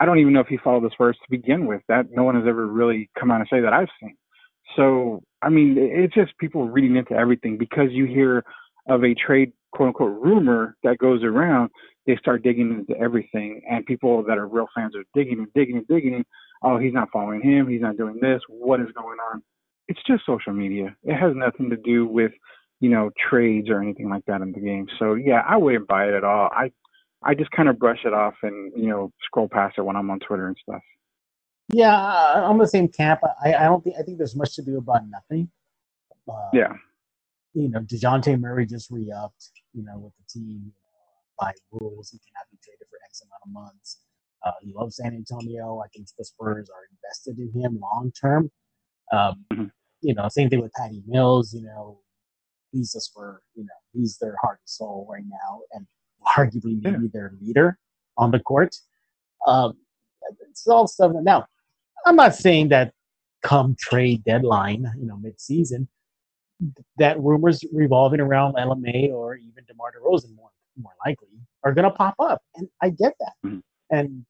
I 0.00 0.06
don't 0.06 0.18
even 0.18 0.32
know 0.32 0.40
if 0.40 0.48
he 0.48 0.58
followed 0.58 0.84
the 0.84 0.90
Spurs 0.90 1.16
to 1.16 1.30
begin 1.30 1.66
with. 1.66 1.82
That 1.88 2.06
no 2.10 2.24
one 2.24 2.34
has 2.34 2.44
ever 2.48 2.66
really 2.66 3.10
come 3.18 3.30
out 3.30 3.40
and 3.40 3.48
say 3.50 3.60
that 3.60 3.72
I've 3.72 3.88
seen. 4.00 4.16
So 4.76 5.22
I 5.42 5.50
mean, 5.50 5.76
it's 5.78 6.14
just 6.14 6.36
people 6.38 6.68
reading 6.68 6.96
into 6.96 7.14
everything 7.14 7.58
because 7.58 7.88
you 7.90 8.06
hear 8.06 8.44
of 8.88 9.04
a 9.04 9.14
trade 9.14 9.52
quote 9.72 9.88
unquote 9.88 10.20
rumor 10.22 10.76
that 10.82 10.98
goes 10.98 11.22
around, 11.22 11.70
they 12.06 12.16
start 12.16 12.42
digging 12.42 12.70
into 12.70 13.00
everything. 13.00 13.60
And 13.68 13.84
people 13.84 14.22
that 14.24 14.38
are 14.38 14.46
real 14.46 14.68
fans 14.74 14.94
are 14.96 15.04
digging 15.14 15.38
and 15.38 15.52
digging 15.54 15.76
and 15.76 15.86
digging. 15.86 16.24
Oh, 16.62 16.78
he's 16.78 16.94
not 16.94 17.08
following 17.12 17.42
him. 17.42 17.68
He's 17.68 17.82
not 17.82 17.96
doing 17.96 18.18
this. 18.20 18.40
What 18.48 18.80
is 18.80 18.88
going 18.94 19.18
on? 19.32 19.42
It's 19.88 20.00
just 20.06 20.24
social 20.24 20.54
media. 20.54 20.96
It 21.02 21.14
has 21.14 21.32
nothing 21.34 21.68
to 21.70 21.76
do 21.76 22.06
with, 22.06 22.32
you 22.80 22.88
know, 22.88 23.10
trades 23.28 23.68
or 23.68 23.82
anything 23.82 24.08
like 24.08 24.24
that 24.26 24.40
in 24.40 24.52
the 24.52 24.60
game. 24.60 24.86
So 24.98 25.14
yeah, 25.14 25.42
I 25.46 25.56
wouldn't 25.56 25.88
buy 25.88 26.06
it 26.06 26.14
at 26.14 26.24
all. 26.24 26.48
I 26.52 26.72
I 27.24 27.34
just 27.34 27.50
kind 27.50 27.68
of 27.68 27.78
brush 27.78 28.00
it 28.04 28.12
off 28.12 28.34
and, 28.42 28.72
you 28.76 28.88
know, 28.88 29.12
scroll 29.24 29.48
past 29.48 29.76
it 29.78 29.82
when 29.82 29.96
I'm 29.96 30.10
on 30.10 30.20
Twitter 30.20 30.46
and 30.48 30.56
stuff. 30.62 30.82
Yeah, 31.72 31.96
I'm 31.96 32.58
the 32.58 32.68
same 32.68 32.88
camp. 32.88 33.20
I, 33.42 33.54
I 33.54 33.64
don't 33.64 33.82
think 33.82 33.96
I 33.98 34.02
think 34.02 34.18
there's 34.18 34.36
much 34.36 34.54
to 34.56 34.62
do 34.62 34.76
about 34.76 35.02
nothing. 35.08 35.48
Uh, 36.28 36.50
yeah 36.52 36.74
you 37.54 37.68
know, 37.68 37.80
DeJounte 37.80 38.38
Murray 38.38 38.66
just 38.66 38.90
re 38.90 39.10
upped, 39.16 39.50
you 39.72 39.84
know, 39.84 39.98
with 39.98 40.12
the 40.16 40.40
team. 40.40 40.72
By 41.38 41.52
rules, 41.72 42.10
he 42.10 42.18
cannot 42.18 42.46
be 42.50 42.58
traded 42.62 42.86
for 42.88 42.98
X 43.06 43.22
amount 43.22 43.42
of 43.44 43.52
months. 43.52 44.00
Uh, 44.44 44.52
he 44.60 44.72
loves 44.72 44.96
San 44.96 45.14
Antonio. 45.14 45.82
I 45.84 45.88
think 45.88 46.06
the 46.16 46.24
Spurs 46.24 46.68
are 46.70 46.82
invested 46.92 47.38
in 47.38 47.60
him 47.60 47.80
long 47.80 48.12
term. 48.20 48.50
Um, 49.12 49.44
mm-hmm. 49.52 49.64
You 50.02 50.14
know, 50.14 50.28
same 50.28 50.50
thing 50.50 50.60
with 50.60 50.72
Patty 50.74 51.02
Mills. 51.06 51.52
You 51.54 51.62
know, 51.62 51.98
he's 52.70 52.94
a 52.94 53.00
Spur. 53.00 53.40
You 53.54 53.64
know, 53.64 53.68
he's 53.92 54.18
their 54.18 54.36
heart 54.42 54.60
and 54.62 54.68
soul 54.68 55.08
right 55.10 55.24
now, 55.26 55.62
and 55.72 55.86
arguably 56.36 56.80
maybe 56.82 57.04
yeah. 57.04 57.10
their 57.12 57.32
leader 57.40 57.78
on 58.16 58.30
the 58.30 58.38
court. 58.40 58.76
Um, 59.46 59.76
it's 60.48 60.66
all 60.66 60.86
stuff. 60.86 61.12
Now, 61.22 61.46
I'm 62.06 62.16
not 62.16 62.34
saying 62.34 62.68
that 62.68 62.92
come 63.42 63.76
trade 63.78 64.24
deadline, 64.24 64.90
you 64.98 65.06
know, 65.06 65.16
mid 65.16 65.40
season, 65.40 65.88
that 66.98 67.20
rumors 67.20 67.64
revolving 67.72 68.20
around 68.20 68.54
LMA 68.54 69.10
or 69.12 69.36
even 69.36 69.64
DeMar 69.66 69.92
DeRozan 69.92 70.34
more 70.36 70.50
more 70.76 70.92
likely 71.06 71.28
are 71.62 71.72
going 71.72 71.84
to 71.84 71.90
pop 71.90 72.16
up, 72.18 72.42
and 72.56 72.68
I 72.82 72.90
get 72.90 73.14
that, 73.20 73.32
mm-hmm. 73.46 73.58
and 73.90 74.26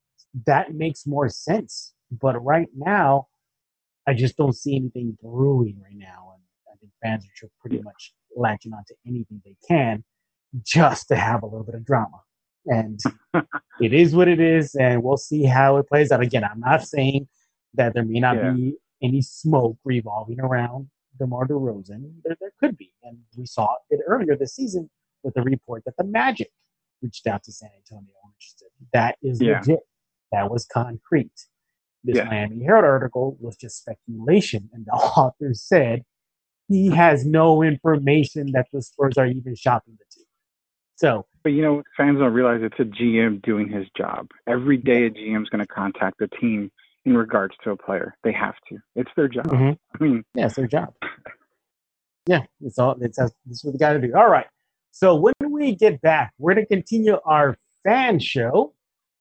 that 0.46 0.74
makes 0.74 1.06
more 1.06 1.28
sense. 1.28 1.94
But 2.10 2.42
right 2.44 2.68
now, 2.76 3.28
I 4.06 4.12
just 4.12 4.36
don't 4.36 4.54
see 4.54 4.76
anything 4.76 5.16
brewing 5.22 5.80
right 5.82 5.96
now, 5.96 6.34
and 6.34 6.42
I 6.70 6.76
think 6.78 6.92
fans 7.02 7.26
are 7.42 7.48
pretty 7.60 7.80
much 7.80 8.12
latching 8.36 8.72
onto 8.74 8.94
anything 9.06 9.40
they 9.44 9.56
can 9.66 10.04
just 10.62 11.08
to 11.08 11.16
have 11.16 11.42
a 11.42 11.46
little 11.46 11.64
bit 11.64 11.74
of 11.74 11.84
drama. 11.84 12.20
And 12.66 13.00
it 13.80 13.92
is 13.92 14.14
what 14.14 14.28
it 14.28 14.40
is, 14.40 14.74
and 14.74 15.02
we'll 15.02 15.16
see 15.16 15.44
how 15.44 15.76
it 15.76 15.88
plays 15.88 16.10
out. 16.10 16.22
Again, 16.22 16.44
I'm 16.44 16.60
not 16.60 16.82
saying 16.86 17.28
that 17.74 17.94
there 17.94 18.04
may 18.04 18.20
not 18.20 18.36
yeah. 18.36 18.52
be 18.52 18.76
any 19.02 19.20
smoke 19.20 19.76
revolving 19.84 20.40
around 20.40 20.88
DeMar 21.18 21.46
DeRozan, 21.46 22.10
there, 22.24 22.36
there 22.40 22.52
could 22.58 22.76
be. 22.76 22.92
And 23.02 23.18
we 23.36 23.46
saw 23.46 23.74
it 23.90 24.00
earlier 24.06 24.36
this 24.36 24.54
season 24.54 24.90
with 25.22 25.34
the 25.34 25.42
report 25.42 25.84
that 25.84 25.96
the 25.96 26.04
Magic 26.04 26.50
reached 27.02 27.26
out 27.26 27.44
to 27.44 27.52
San 27.52 27.70
Antonio 27.76 28.12
interested. 28.34 28.68
That 28.92 29.16
is 29.22 29.40
yeah. 29.40 29.58
legit. 29.58 29.80
That 30.32 30.50
was 30.50 30.66
concrete. 30.66 31.32
This 32.02 32.16
yeah. 32.16 32.24
Miami 32.24 32.62
Herald 32.64 32.84
article 32.84 33.36
was 33.40 33.56
just 33.56 33.78
speculation, 33.78 34.68
and 34.72 34.84
the 34.86 34.92
author 34.92 35.54
said 35.54 36.02
he 36.68 36.90
has 36.90 37.24
no 37.24 37.62
information 37.62 38.52
that 38.52 38.66
the 38.72 38.82
Spurs 38.82 39.16
are 39.16 39.26
even 39.26 39.54
shopping 39.54 39.96
the. 39.98 40.04
So, 40.96 41.26
but 41.42 41.50
you 41.50 41.62
know, 41.62 41.82
fans 41.96 42.18
don't 42.18 42.32
realize 42.32 42.60
it's 42.62 42.78
a 42.78 42.84
GM 42.84 43.42
doing 43.42 43.68
his 43.68 43.86
job. 43.96 44.28
Every 44.46 44.76
day, 44.76 45.06
a 45.06 45.10
GM 45.10 45.42
is 45.42 45.48
going 45.48 45.60
to 45.60 45.66
contact 45.66 46.18
the 46.18 46.28
team 46.28 46.70
in 47.04 47.16
regards 47.16 47.54
to 47.64 47.70
a 47.70 47.76
player. 47.76 48.14
They 48.24 48.32
have 48.32 48.54
to. 48.70 48.78
It's 48.96 49.10
their 49.16 49.28
job. 49.28 49.46
Mm-hmm. 49.46 49.72
I 49.94 50.04
mean, 50.04 50.24
yeah, 50.34 50.46
it's 50.46 50.56
their 50.56 50.66
job. 50.66 50.94
Yeah, 52.26 52.40
it's 52.62 52.78
all. 52.78 52.96
It's 53.02 53.18
this 53.18 53.32
is 53.50 53.64
what 53.64 53.72
they 53.72 53.78
got 53.78 53.92
to 53.92 54.00
do. 54.00 54.14
All 54.14 54.30
right. 54.30 54.46
So 54.92 55.14
when 55.14 55.34
we 55.50 55.74
get 55.74 56.00
back, 56.00 56.32
we're 56.38 56.54
going 56.54 56.66
to 56.66 56.74
continue 56.74 57.18
our 57.24 57.58
fan 57.84 58.18
show. 58.18 58.72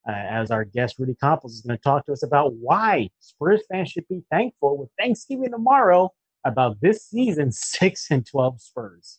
Uh, 0.07 0.11
as 0.11 0.51
our 0.51 0.65
guest 0.65 0.95
Rudy 0.99 1.15
Campos 1.21 1.53
is 1.53 1.61
going 1.61 1.77
to 1.77 1.81
talk 1.81 2.05
to 2.05 2.11
us 2.11 2.23
about 2.23 2.53
why 2.55 3.09
Spurs 3.19 3.61
fans 3.71 3.89
should 3.89 4.07
be 4.09 4.21
thankful 4.29 4.77
with 4.77 4.89
Thanksgiving 4.99 5.51
tomorrow 5.51 6.11
about 6.45 6.79
this 6.81 7.05
season's 7.05 7.59
six 7.61 8.07
and 8.09 8.25
twelve 8.25 8.61
Spurs. 8.61 9.17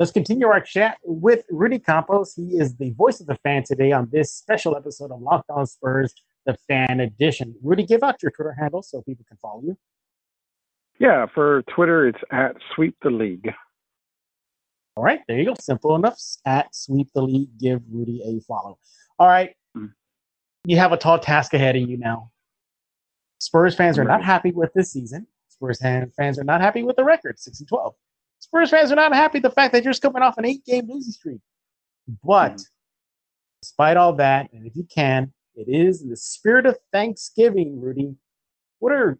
Let's 0.00 0.12
continue 0.12 0.46
our 0.46 0.62
chat 0.62 0.96
with 1.04 1.44
Rudy 1.50 1.78
Campos. 1.78 2.32
He 2.34 2.56
is 2.56 2.74
the 2.78 2.92
voice 2.92 3.20
of 3.20 3.26
the 3.26 3.34
fan 3.34 3.64
today 3.64 3.92
on 3.92 4.08
this 4.10 4.32
special 4.32 4.74
episode 4.74 5.10
of 5.10 5.20
Locked 5.20 5.50
On 5.50 5.66
Spurs, 5.66 6.14
the 6.46 6.56
fan 6.66 7.00
edition. 7.00 7.54
Rudy, 7.62 7.84
give 7.84 8.02
out 8.02 8.22
your 8.22 8.30
Twitter 8.30 8.56
handle 8.58 8.82
so 8.82 9.02
people 9.02 9.26
can 9.28 9.36
follow 9.36 9.60
you. 9.62 9.76
Yeah, 10.98 11.26
for 11.34 11.64
Twitter, 11.74 12.08
it's 12.08 12.18
at 12.32 12.56
Sweep 12.74 12.96
the 13.02 13.10
League. 13.10 13.52
All 14.96 15.04
right, 15.04 15.20
there 15.28 15.38
you 15.38 15.44
go. 15.44 15.54
Simple 15.60 15.94
enough. 15.94 16.18
At 16.46 16.74
Sweep 16.74 17.08
the 17.14 17.20
League, 17.20 17.58
give 17.58 17.82
Rudy 17.92 18.22
a 18.24 18.40
follow. 18.48 18.78
All 19.18 19.28
right, 19.28 19.50
mm-hmm. 19.76 19.88
you 20.64 20.78
have 20.78 20.92
a 20.92 20.96
tall 20.96 21.18
task 21.18 21.52
ahead 21.52 21.76
of 21.76 21.82
you 21.82 21.98
now. 21.98 22.30
Spurs 23.38 23.74
fans 23.74 23.98
are 23.98 24.04
not 24.04 24.24
happy 24.24 24.50
with 24.50 24.72
this 24.72 24.92
season. 24.92 25.26
Spurs 25.48 25.78
fans 25.78 26.38
are 26.38 26.44
not 26.44 26.62
happy 26.62 26.84
with 26.84 26.96
the 26.96 27.04
record, 27.04 27.38
six 27.38 27.60
and 27.60 27.68
twelve. 27.68 27.96
Spurs 28.40 28.70
fans 28.70 28.90
are 28.90 28.96
not 28.96 29.14
happy 29.14 29.38
the 29.38 29.50
fact 29.50 29.72
that 29.72 29.84
you're 29.84 29.92
just 29.92 30.02
coming 30.02 30.22
off 30.22 30.38
an 30.38 30.44
eight-game 30.44 30.88
losing 30.88 31.12
streak. 31.12 31.40
But 32.24 32.52
mm-hmm. 32.52 32.62
despite 33.62 33.96
all 33.96 34.14
that, 34.14 34.52
and 34.52 34.66
if 34.66 34.74
you 34.74 34.86
can, 34.92 35.32
it 35.54 35.68
is 35.68 36.02
in 36.02 36.08
the 36.08 36.16
spirit 36.16 36.66
of 36.66 36.78
Thanksgiving, 36.92 37.80
Rudy. 37.80 38.16
What 38.78 38.92
are 38.92 39.18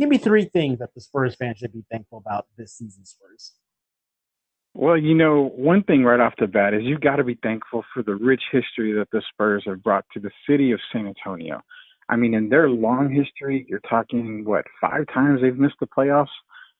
give 0.00 0.08
me 0.08 0.18
three 0.18 0.46
things 0.46 0.78
that 0.78 0.94
the 0.94 1.00
Spurs 1.00 1.36
fans 1.36 1.58
should 1.58 1.72
be 1.72 1.84
thankful 1.90 2.18
about 2.18 2.46
this 2.56 2.74
season, 2.78 3.04
Spurs? 3.04 3.52
Well, 4.74 4.96
you 4.96 5.14
know, 5.14 5.50
one 5.54 5.82
thing 5.82 6.02
right 6.02 6.18
off 6.18 6.32
the 6.38 6.46
bat 6.46 6.72
is 6.72 6.82
you've 6.82 7.02
got 7.02 7.16
to 7.16 7.24
be 7.24 7.38
thankful 7.42 7.84
for 7.92 8.02
the 8.02 8.14
rich 8.14 8.42
history 8.50 8.94
that 8.94 9.08
the 9.12 9.22
Spurs 9.32 9.64
have 9.66 9.82
brought 9.82 10.06
to 10.14 10.20
the 10.20 10.30
city 10.48 10.72
of 10.72 10.80
San 10.92 11.06
Antonio. 11.06 11.60
I 12.08 12.16
mean, 12.16 12.32
in 12.32 12.48
their 12.48 12.70
long 12.70 13.10
history, 13.10 13.66
you're 13.68 13.80
talking 13.80 14.44
what 14.44 14.64
five 14.80 15.06
times 15.12 15.42
they've 15.42 15.58
missed 15.58 15.76
the 15.78 15.86
playoffs 15.86 16.26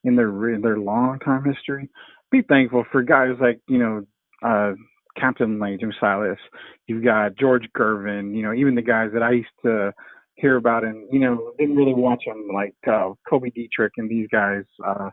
in 0.05 0.17
their 0.17 0.51
in 0.51 0.61
their 0.63 0.79
long 0.79 1.19
time 1.21 1.45
history. 1.45 1.89
Be 2.31 2.43
thankful 2.43 2.85
for 2.91 3.03
guys 3.03 3.33
like 3.41 3.61
you 3.69 3.79
know 3.79 4.07
uh, 4.43 4.73
Captain 5.19 5.59
Late, 5.59 5.81
Jim 5.81 5.93
Silas. 6.01 6.39
You've 6.87 7.05
got 7.05 7.37
George 7.37 7.67
Gervin. 7.77 8.35
You 8.35 8.43
know, 8.43 8.53
even 8.53 8.75
the 8.75 8.83
guys 8.83 9.11
that 9.15 9.23
I 9.23 9.33
used 9.33 9.49
to 9.65 9.93
hear 10.35 10.57
about 10.57 10.85
and 10.85 11.07
you 11.13 11.21
know 11.21 11.53
didn't 11.59 11.77
really 11.77 11.95
watch 11.95 12.23
them 12.27 12.49
like 12.53 12.75
uh, 12.87 13.13
Coby 13.31 13.53
Dietrick 13.55 13.91
and 13.97 14.11
these 14.11 14.29
guys. 14.31 14.65
Uh, 14.85 15.11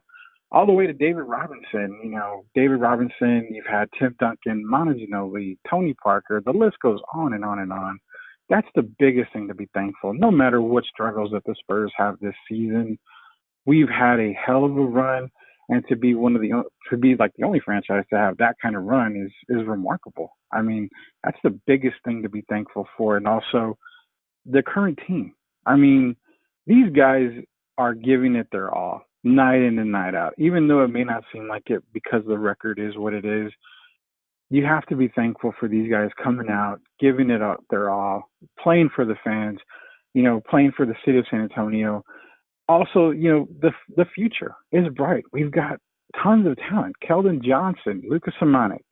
all 0.51 0.65
the 0.65 0.71
way 0.73 0.87
to 0.87 0.93
David 0.93 1.23
Robinson. 1.23 1.99
You 2.03 2.11
know, 2.11 2.45
David 2.55 2.81
Robinson, 2.81 3.47
you've 3.51 3.65
had 3.65 3.87
Tim 3.99 4.15
Duncan, 4.19 4.67
Manu 4.67 4.95
Ginobili, 4.95 5.57
Tony 5.69 5.93
Parker. 5.93 6.41
The 6.43 6.51
list 6.51 6.77
goes 6.81 6.99
on 7.13 7.33
and 7.33 7.45
on 7.45 7.59
and 7.59 7.71
on. 7.71 7.99
That's 8.49 8.67
the 8.73 8.89
biggest 8.97 9.31
thing 9.31 9.47
to 9.47 9.53
be 9.53 9.69
thankful. 9.75 10.13
No 10.13 10.31
matter 10.31 10.59
what 10.59 10.83
struggles 10.85 11.31
that 11.33 11.43
the 11.45 11.55
Spurs 11.59 11.93
have 11.97 12.15
this 12.19 12.33
season, 12.49 12.97
we've 13.65 13.89
had 13.89 14.19
a 14.19 14.33
hell 14.33 14.65
of 14.65 14.77
a 14.77 14.81
run, 14.81 15.29
and 15.69 15.83
to 15.87 15.95
be 15.95 16.15
one 16.15 16.35
of 16.35 16.41
the 16.41 16.63
to 16.89 16.97
be 16.97 17.15
like 17.15 17.31
the 17.37 17.45
only 17.45 17.59
franchise 17.59 18.03
to 18.09 18.17
have 18.17 18.37
that 18.37 18.55
kind 18.61 18.75
of 18.75 18.83
run 18.83 19.15
is 19.15 19.31
is 19.55 19.67
remarkable. 19.67 20.35
I 20.51 20.61
mean, 20.61 20.89
that's 21.23 21.37
the 21.43 21.59
biggest 21.67 21.97
thing 22.03 22.23
to 22.23 22.29
be 22.29 22.43
thankful 22.49 22.87
for, 22.97 23.17
and 23.17 23.27
also 23.27 23.77
the 24.45 24.63
current 24.63 24.99
team. 25.07 25.33
I 25.65 25.75
mean, 25.75 26.15
these 26.65 26.91
guys 26.91 27.29
are 27.77 27.93
giving 27.93 28.35
it 28.35 28.47
their 28.51 28.73
all 28.73 29.03
night 29.23 29.61
in 29.61 29.79
and 29.79 29.91
night 29.91 30.15
out. 30.15 30.33
Even 30.37 30.67
though 30.67 30.83
it 30.83 30.89
may 30.89 31.03
not 31.03 31.23
seem 31.31 31.47
like 31.47 31.63
it 31.67 31.83
because 31.93 32.23
the 32.27 32.37
record 32.37 32.79
is 32.79 32.97
what 32.97 33.13
it 33.13 33.25
is, 33.25 33.51
you 34.49 34.65
have 34.65 34.85
to 34.87 34.95
be 34.95 35.09
thankful 35.09 35.53
for 35.59 35.67
these 35.67 35.89
guys 35.89 36.09
coming 36.21 36.49
out, 36.49 36.79
giving 36.99 37.29
it 37.29 37.41
up 37.41 37.63
their 37.69 37.89
all, 37.89 38.29
playing 38.61 38.89
for 38.95 39.05
the 39.05 39.15
fans, 39.23 39.59
you 40.13 40.23
know, 40.23 40.41
playing 40.49 40.71
for 40.75 40.85
the 40.85 40.95
city 41.05 41.19
of 41.19 41.25
San 41.29 41.41
Antonio. 41.41 42.03
Also, 42.69 43.09
you 43.09 43.29
know, 43.29 43.47
the 43.61 43.71
the 43.97 44.05
future 44.13 44.53
is 44.71 44.87
bright. 44.95 45.23
We've 45.33 45.51
got 45.51 45.79
tons 46.21 46.47
of 46.47 46.55
talent. 46.69 46.95
Keldon 47.03 47.43
Johnson, 47.43 48.03
Lucas 48.07 48.33
Samanic. 48.39 48.83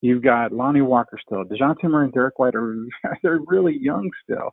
You've 0.00 0.22
got 0.22 0.52
Lonnie 0.52 0.82
Walker 0.82 1.18
still. 1.24 1.44
DeJounte 1.44 1.82
Murray 1.84 2.04
and 2.04 2.14
Derrick 2.14 2.38
White 2.38 2.54
are 2.54 2.76
they're 3.22 3.40
really 3.46 3.76
young 3.80 4.10
still. 4.22 4.52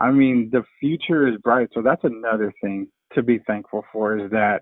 I 0.00 0.10
mean, 0.10 0.50
the 0.52 0.62
future 0.78 1.26
is 1.26 1.36
bright. 1.42 1.68
So 1.72 1.82
that's 1.82 2.04
another 2.04 2.52
thing 2.60 2.88
to 3.14 3.22
be 3.22 3.38
thankful 3.46 3.84
for 3.92 4.18
is 4.18 4.30
that, 4.30 4.60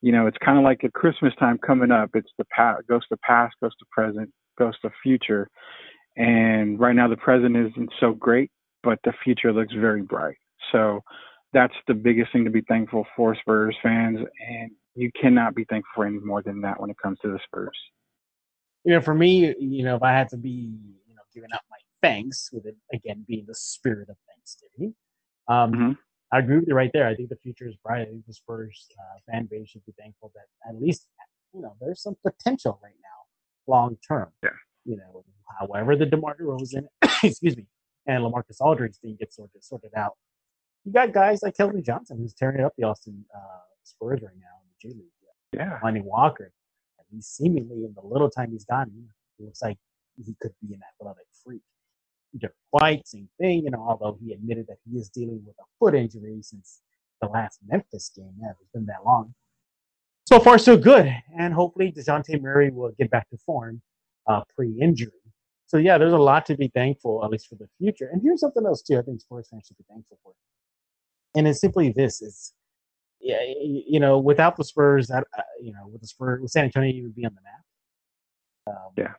you 0.00 0.10
know, 0.10 0.26
it's 0.26 0.38
kind 0.44 0.58
of 0.58 0.64
like 0.64 0.82
a 0.82 0.90
Christmas 0.90 1.32
time 1.38 1.58
coming 1.58 1.90
up. 1.90 2.10
It's 2.14 2.30
the 2.38 2.46
past, 2.46 2.86
goes 2.88 3.06
to 3.08 3.16
past, 3.18 3.54
goes 3.62 3.76
to 3.76 3.84
present, 3.90 4.30
goes 4.58 4.78
to 4.80 4.90
future. 5.02 5.48
And 6.16 6.80
right 6.80 6.96
now 6.96 7.08
the 7.08 7.16
present 7.16 7.56
isn't 7.56 7.90
so 8.00 8.12
great, 8.12 8.50
but 8.82 8.98
the 9.04 9.12
future 9.22 9.52
looks 9.52 9.72
very 9.74 10.02
bright. 10.02 10.36
So 10.72 11.00
that's 11.52 11.74
the 11.86 11.94
biggest 11.94 12.32
thing 12.32 12.44
to 12.44 12.50
be 12.50 12.62
thankful 12.62 13.06
for 13.16 13.34
Spurs 13.34 13.76
fans. 13.82 14.18
And 14.48 14.70
you 14.94 15.10
cannot 15.20 15.54
be 15.54 15.64
thankful 15.64 15.90
for 15.94 16.06
any 16.06 16.18
more 16.18 16.42
than 16.42 16.60
that 16.62 16.80
when 16.80 16.90
it 16.90 16.96
comes 17.02 17.18
to 17.20 17.28
the 17.28 17.38
Spurs. 17.46 17.76
You 18.84 18.94
know, 18.94 19.00
for 19.00 19.14
me, 19.14 19.54
you 19.58 19.84
know, 19.84 19.96
if 19.96 20.02
I 20.02 20.12
had 20.12 20.28
to 20.30 20.36
be, 20.36 20.50
you 21.08 21.14
know, 21.14 21.22
giving 21.34 21.50
out 21.54 21.60
my 21.70 21.76
thanks 22.02 22.50
with 22.52 22.66
it 22.66 22.76
again 22.92 23.24
being 23.28 23.44
the 23.46 23.54
spirit 23.54 24.08
of 24.08 24.16
Thanksgiving, 24.28 24.94
um, 25.48 25.72
mm-hmm. 25.72 25.92
I 26.32 26.38
agree 26.38 26.58
with 26.58 26.68
you 26.68 26.74
right 26.74 26.90
there. 26.92 27.06
I 27.06 27.14
think 27.14 27.28
the 27.28 27.36
future 27.36 27.68
is 27.68 27.76
bright. 27.76 28.02
I 28.02 28.04
think 28.06 28.26
the 28.26 28.32
Spurs 28.32 28.88
uh, 28.98 29.18
fan 29.30 29.46
base 29.50 29.68
should 29.68 29.84
be 29.84 29.92
thankful 29.98 30.32
that 30.34 30.46
at 30.68 30.80
least 30.80 31.06
you 31.54 31.60
know 31.60 31.76
there's 31.80 32.02
some 32.02 32.16
potential 32.26 32.80
right 32.82 32.94
now, 33.02 33.72
long 33.72 33.98
term. 34.06 34.30
Yeah. 34.42 34.50
You 34.84 34.96
know, 34.96 35.24
however 35.60 35.94
the 35.94 36.06
DeMar 36.06 36.36
DeRozan, 36.40 36.86
excuse 37.22 37.56
me, 37.56 37.66
and 38.06 38.24
LaMarcus 38.24 38.60
Aldridge 38.60 38.96
thing 38.96 39.16
gets 39.20 39.36
sorted 39.36 39.62
sorted 39.62 39.92
out, 39.94 40.16
you 40.84 40.92
got 40.92 41.12
guys 41.12 41.42
like 41.42 41.56
Keldon 41.56 41.84
Johnson 41.84 42.18
who's 42.18 42.34
tearing 42.34 42.60
it 42.60 42.64
up 42.64 42.74
the 42.76 42.84
Austin 42.84 43.24
uh, 43.34 43.60
Spurs 43.84 44.20
right 44.22 44.34
now 44.38 44.56
in 44.62 44.68
the 44.68 44.94
G 44.94 44.98
League. 44.98 45.06
Yeah. 45.52 45.78
Lonnie 45.84 46.00
Walker, 46.00 46.50
and 46.98 47.06
he's 47.10 47.26
seemingly 47.26 47.84
in 47.84 47.94
the 47.94 48.06
little 48.06 48.30
time 48.30 48.50
he's 48.52 48.64
gotten, 48.64 49.08
it 49.38 49.44
looks 49.44 49.60
like 49.60 49.78
he 50.16 50.34
could 50.40 50.52
be 50.62 50.74
an 50.74 50.80
athletic 50.94 51.26
freak. 51.44 51.60
Derrick 52.38 52.54
White, 52.70 53.06
same 53.06 53.28
thing, 53.38 53.64
you 53.64 53.70
know, 53.70 53.84
although 53.86 54.18
he 54.22 54.32
admitted 54.32 54.66
that 54.68 54.78
he 54.90 54.96
is 54.96 55.10
dealing 55.10 55.42
with 55.46 55.54
a 55.60 55.64
foot 55.78 55.94
injury 55.94 56.38
since 56.40 56.80
the 57.20 57.28
last 57.28 57.58
Memphis 57.66 58.10
game. 58.16 58.32
Yeah, 58.40 58.52
it's 58.52 58.70
been 58.72 58.86
that 58.86 59.04
long. 59.04 59.34
So 60.26 60.40
far, 60.40 60.56
so 60.56 60.76
good. 60.78 61.14
And 61.38 61.52
hopefully 61.52 61.92
DeJounte 61.92 62.40
Murray 62.40 62.70
will 62.70 62.92
get 62.98 63.10
back 63.10 63.28
to 63.30 63.36
form 63.44 63.82
uh, 64.26 64.42
pre-injury. 64.56 65.12
So 65.66 65.76
yeah, 65.76 65.98
there's 65.98 66.12
a 66.12 66.18
lot 66.18 66.46
to 66.46 66.56
be 66.56 66.68
thankful, 66.68 67.22
at 67.24 67.30
least 67.30 67.48
for 67.48 67.56
the 67.56 67.68
future. 67.78 68.08
And 68.10 68.22
here's 68.22 68.40
something 68.40 68.64
else 68.64 68.82
too. 68.82 68.98
I 68.98 69.02
think 69.02 69.20
sports 69.20 69.50
fans 69.50 69.66
should 69.66 69.76
be 69.76 69.84
thankful 69.90 70.18
for. 70.22 70.32
And 71.34 71.48
it's 71.48 71.60
simply 71.60 71.90
this: 71.90 72.20
is 72.22 72.52
yeah, 73.20 73.38
you 73.60 74.00
know, 74.00 74.18
without 74.18 74.56
the 74.56 74.64
Spurs, 74.64 75.08
that 75.08 75.24
uh, 75.36 75.42
you 75.60 75.72
know, 75.72 75.88
with 75.90 76.00
the 76.00 76.06
Spurs, 76.06 76.40
with 76.40 76.50
San 76.50 76.64
Antonio, 76.64 76.92
you 76.92 77.04
would 77.04 77.14
be 77.14 77.24
on 77.24 77.34
the 77.34 77.40
map. 77.42 78.76
Um, 78.76 78.92
yeah. 78.96 79.12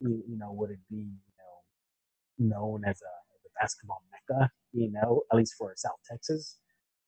You, 0.00 0.22
you 0.28 0.38
know, 0.38 0.52
would 0.52 0.70
it 0.70 0.78
be 0.90 0.96
you 0.96 2.48
know 2.48 2.56
known 2.58 2.84
as 2.84 3.00
a, 3.02 3.20
basketball 3.60 4.02
mecca, 4.10 4.50
you 4.72 4.90
know, 4.90 5.22
at 5.30 5.36
least 5.36 5.54
for 5.56 5.72
South 5.76 5.98
Texas. 6.08 6.58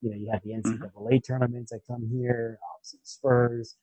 You 0.01 0.11
know, 0.11 0.17
you 0.17 0.31
have 0.33 0.43
the 0.43 0.51
NCAA 0.51 0.93
mm-hmm. 0.93 1.17
tournaments 1.27 1.73
that 1.73 1.81
come 1.89 2.09
here, 2.13 2.59
obviously 2.75 2.99
the 3.03 3.09
Spurs. 3.09 3.77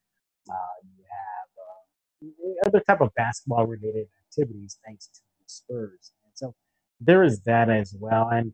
Uh, 0.50 0.54
you 0.84 1.04
have 1.10 2.30
uh, 2.30 2.68
other 2.68 2.84
type 2.86 3.02
of 3.02 3.14
basketball 3.16 3.66
related 3.66 4.08
activities 4.28 4.78
thanks 4.86 5.08
to 5.08 5.22
the 5.40 5.46
Spurs. 5.48 6.12
And 6.26 6.32
so 6.36 6.56
there 7.00 7.24
is 7.24 7.42
that 7.42 7.70
as 7.70 7.96
well. 7.98 8.30
And 8.30 8.54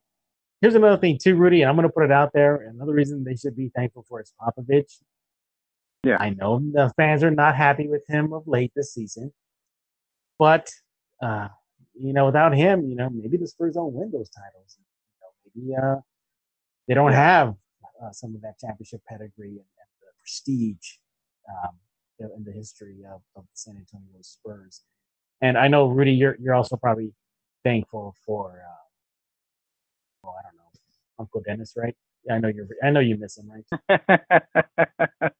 here's 0.62 0.76
another 0.76 0.98
thing 0.98 1.18
too, 1.22 1.36
Rudy, 1.36 1.62
and 1.62 1.70
I'm 1.70 1.76
going 1.76 1.88
to 1.88 1.94
put 1.94 2.04
it 2.04 2.12
out 2.12 2.32
there. 2.34 2.68
Another 2.70 2.94
reason 2.94 3.24
they 3.24 3.36
should 3.36 3.56
be 3.56 3.72
thankful 3.76 4.06
for 4.08 4.22
is 4.22 4.34
Popovich. 4.40 5.02
Yeah. 6.04 6.18
I 6.20 6.30
know 6.30 6.60
the 6.60 6.92
fans 6.98 7.24
are 7.24 7.32
not 7.32 7.56
happy 7.56 7.88
with 7.88 8.04
him 8.08 8.32
of 8.34 8.48
late 8.48 8.72
this 8.76 8.94
season, 8.94 9.34
but 10.38 10.70
uh, 11.22 11.48
you 12.00 12.14
know, 12.14 12.26
without 12.26 12.56
him, 12.56 12.88
you 12.88 12.96
know, 12.96 13.10
maybe 13.10 13.38
the 13.38 13.48
Spurs 13.48 13.74
don't 13.76 13.94
win 13.94 14.12
those 14.12 14.30
titles. 14.30 14.78
You 15.56 15.66
know, 15.66 15.76
maybe 15.76 15.76
uh, 15.76 16.02
they 16.88 16.94
don't 16.94 17.14
have 17.14 17.56
uh, 18.04 18.12
some 18.12 18.36
of 18.36 18.42
that 18.42 18.60
championship 18.60 19.02
pedigree 19.08 19.50
and, 19.50 19.58
and 19.58 19.90
the 20.02 20.08
prestige 20.20 20.98
um, 21.50 21.76
in 22.20 22.44
the 22.44 22.52
history 22.52 23.04
of, 23.12 23.22
of 23.36 23.44
the 23.44 23.56
San 23.56 23.78
Antonio 23.78 24.22
Spurs. 24.22 24.82
And 25.42 25.58
I 25.58 25.68
know 25.68 25.88
Rudy, 25.88 26.14
you're 26.14 26.38
you're 26.40 26.54
also 26.54 26.76
probably 26.76 27.14
thankful 27.64 28.16
for, 28.26 28.62
uh, 28.66 28.85
oh, 30.26 30.36
I 30.38 30.42
don't 30.44 30.56
know, 30.56 30.72
Uncle 31.20 31.42
Dennis, 31.46 31.74
right? 31.78 31.96
I 32.32 32.40
know 32.40 32.48
you're. 32.48 32.68
I 32.84 32.90
know 32.90 33.00
you 33.00 33.18
miss 33.18 33.38
him, 33.38 33.52
right? 33.52 33.64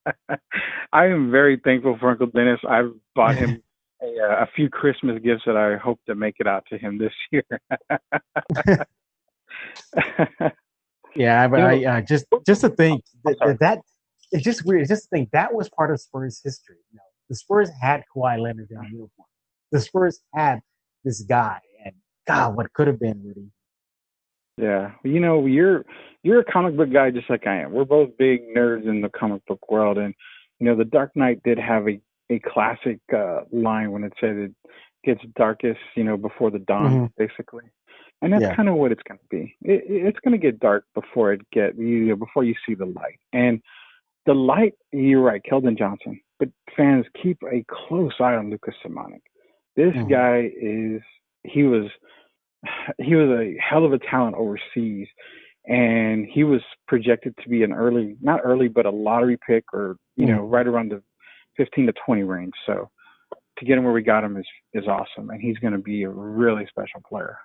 I 0.94 1.06
am 1.08 1.32
very 1.32 1.60
thankful 1.64 1.98
for 2.00 2.12
Uncle 2.12 2.28
Dennis. 2.28 2.60
I've 2.68 2.92
bought 3.16 3.36
him 3.36 3.62
a, 4.02 4.06
uh, 4.06 4.44
a 4.44 4.48
few 4.56 4.70
Christmas 4.70 5.20
gifts 5.24 5.44
that 5.46 5.58
I 5.58 5.78
hope 5.78 6.00
to 6.08 6.16
make 6.16 6.36
it 6.40 6.48
out 6.48 6.66
to 6.70 6.78
him 6.78 6.98
this 6.98 7.14
year. 7.32 7.44
yeah, 11.16 11.48
but 11.48 11.58
you 11.58 11.64
know, 11.64 11.92
I 11.92 11.98
uh, 11.98 12.02
just 12.02 12.26
just 12.46 12.62
to 12.62 12.70
think 12.70 13.04
that, 13.24 13.58
that 13.60 13.80
it's 14.32 14.44
just 14.44 14.66
weird. 14.66 14.82
It's 14.82 14.90
just 14.90 15.04
to 15.04 15.10
think 15.10 15.32
that 15.32 15.54
was 15.54 15.70
part 15.70 15.92
of 15.92 16.00
Spurs 16.00 16.42
history. 16.44 16.78
You 16.92 16.98
know, 16.98 17.04
the 17.30 17.36
Spurs 17.36 17.70
had 17.82 18.04
Kawhi 18.16 18.40
Leonard 18.40 18.70
in 18.70 18.78
the 18.78 18.86
uniform. 18.86 19.28
The 19.72 19.82
Spurs 19.82 20.20
had 20.34 20.60
this 21.04 21.22
guy, 21.22 21.60
and 21.84 21.96
God, 22.28 22.56
what 22.56 22.72
could 22.74 22.88
have 22.88 23.00
been, 23.00 23.24
Rudy. 23.24 23.50
Yeah, 24.58 24.92
you 25.04 25.20
know, 25.20 25.46
you're 25.46 25.86
you're 26.24 26.40
a 26.40 26.46
comic 26.46 26.78
book 26.78 26.92
guy 26.92 27.12
just 27.12 27.30
like 27.30 27.46
I 27.46 27.62
am. 27.62 27.72
We're 27.72 27.86
both 27.86 28.18
big 28.18 28.42
nerds 28.56 28.88
in 28.88 29.02
the 29.02 29.10
comic 29.10 29.46
book 29.46 29.70
world, 29.70 29.98
and 29.98 30.14
you 30.60 30.66
know, 30.66 30.76
the 30.76 30.86
Dark 30.86 31.12
Knight 31.16 31.42
did 31.44 31.60
have 31.60 31.88
a 31.88 32.00
a 32.32 32.40
classic 32.40 33.00
uh, 33.16 33.42
line 33.52 33.92
when 33.92 34.04
it 34.04 34.14
said 34.20 34.36
it 34.36 34.52
gets 35.04 35.22
darkest, 35.36 35.80
you 35.96 36.04
know, 36.04 36.18
before 36.18 36.50
the 36.50 36.60
dawn, 36.60 36.92
mm-hmm. 36.92 37.06
basically. 37.18 37.66
And 38.22 38.34
that's 38.34 38.42
yeah. 38.42 38.56
kind 38.56 38.70
of 38.70 38.76
what 38.76 38.92
it's 38.92 39.04
going 39.08 39.20
to 39.20 39.26
be. 39.30 39.56
It, 39.62 39.84
it's 39.88 40.20
going 40.24 40.32
to 40.32 40.44
get 40.44 40.60
dark 40.60 40.86
before 40.96 41.34
it 41.34 41.42
get 41.52 41.78
you 41.78 42.06
know, 42.06 42.16
before 42.16 42.44
you 42.44 42.56
see 42.68 42.74
the 42.74 42.86
light. 42.86 43.20
And 43.34 43.62
the 44.26 44.34
light, 44.34 44.74
you're 44.92 45.22
right, 45.22 45.42
Keldon 45.44 45.78
Johnson. 45.78 46.20
But 46.40 46.50
fans 46.76 47.06
keep 47.22 47.38
a 47.44 47.64
close 47.70 48.14
eye 48.20 48.36
on 48.36 48.50
Lucas 48.50 48.74
Samanic. 48.86 49.22
This 49.76 49.94
mm-hmm. 49.94 50.10
guy 50.10 50.52
is 50.60 51.02
he 51.44 51.64
was 51.64 51.86
he 53.00 53.16
was 53.16 53.30
a 53.30 53.56
hell 53.60 53.86
of 53.86 53.94
a 53.94 54.00
talent 54.00 54.36
overseas 54.36 55.08
and 55.68 56.28
he 56.28 56.44
was 56.44 56.62
projected 56.88 57.36
to 57.42 57.50
be 57.50 57.64
an 57.64 57.74
early 57.74 58.16
not 58.22 58.42
early 58.44 58.68
but 58.68 58.86
a 58.86 58.90
lottery 58.90 59.38
pick 59.46 59.64
or 59.74 59.98
you 60.16 60.26
mm-hmm. 60.26 60.36
know 60.36 60.44
right 60.44 60.68
around 60.68 60.92
the 60.92 61.02
15 61.58 61.88
to 61.88 61.94
20 62.06 62.24
range. 62.24 62.54
So 62.66 62.90
to 63.58 63.66
get 63.66 63.78
him 63.78 63.86
where 63.86 63.94
we 63.94 64.04
got 64.04 64.24
him 64.24 64.38
is 64.38 64.46
is 64.74 64.88
awesome 64.88 65.30
and 65.30 65.42
he's 65.42 65.58
going 65.58 65.74
to 65.74 65.80
be 65.80 66.04
a 66.04 66.10
really 66.10 66.66
special 66.68 67.02
player. 67.08 67.38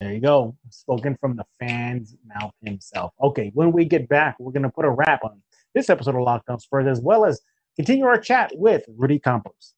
There 0.00 0.12
you 0.12 0.20
go. 0.20 0.56
Spoken 0.70 1.16
from 1.20 1.36
the 1.36 1.44
fans 1.58 2.16
mouth 2.26 2.52
himself. 2.62 3.12
Okay 3.22 3.50
when 3.54 3.72
we 3.72 3.84
get 3.84 4.08
back 4.08 4.36
we're 4.38 4.52
going 4.52 4.62
to 4.62 4.70
put 4.70 4.84
a 4.84 4.90
wrap 4.90 5.24
on 5.24 5.42
this 5.74 5.88
episode 5.88 6.14
of 6.14 6.22
Locked 6.22 6.50
On 6.50 6.58
Spurs 6.58 6.86
as 6.86 7.00
well 7.00 7.24
as 7.24 7.40
continue 7.76 8.04
our 8.04 8.18
chat 8.18 8.52
with 8.54 8.84
rudy 8.96 9.18
campos 9.18 9.74